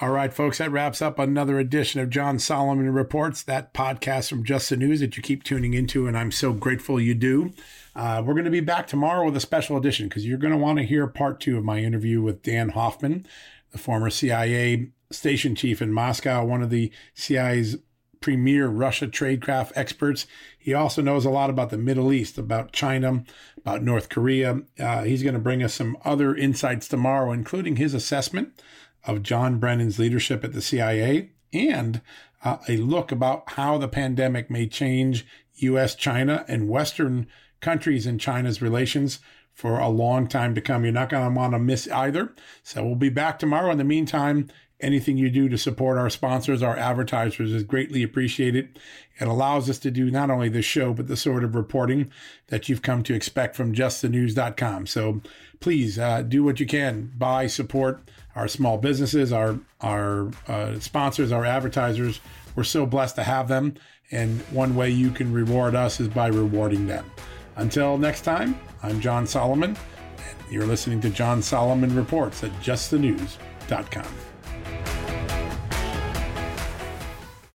[0.00, 4.42] All right, folks, that wraps up another edition of John Solomon Reports, that podcast from
[4.42, 7.52] Just the News that you keep tuning into, and I'm so grateful you do.
[7.94, 10.58] Uh, we're going to be back tomorrow with a special edition because you're going to
[10.58, 13.26] want to hear part two of my interview with Dan Hoffman,
[13.72, 17.76] the former CIA station chief in Moscow, one of the CIA's
[18.20, 20.26] premier Russia tradecraft experts.
[20.58, 23.24] He also knows a lot about the Middle East, about China,
[23.56, 24.60] about North Korea.
[24.78, 28.62] Uh, he's going to bring us some other insights tomorrow, including his assessment
[29.04, 32.02] of John Brennan's leadership at the CIA and
[32.44, 37.26] uh, a look about how the pandemic may change U.S., China, and Western
[37.60, 39.18] countries and China's relations
[39.52, 40.84] for a long time to come.
[40.84, 42.34] You're not going to want to miss either.
[42.62, 43.70] So we'll be back tomorrow.
[43.70, 44.48] In the meantime,
[44.80, 48.78] anything you do to support our sponsors, our advertisers is greatly appreciated.
[49.18, 52.10] It allows us to do not only this show, but the sort of reporting
[52.48, 54.86] that you've come to expect from justthenews.com.
[54.86, 55.20] So
[55.60, 57.12] please uh, do what you can.
[57.16, 62.20] Buy, support our small businesses, our our uh, sponsors, our advertisers.
[62.54, 63.74] We're so blessed to have them.
[64.10, 67.08] And one way you can reward us is by rewarding them.
[67.56, 69.76] Until next time, I'm John Solomon.
[70.16, 74.29] And you're listening to John Solomon Reports at justthenews.com.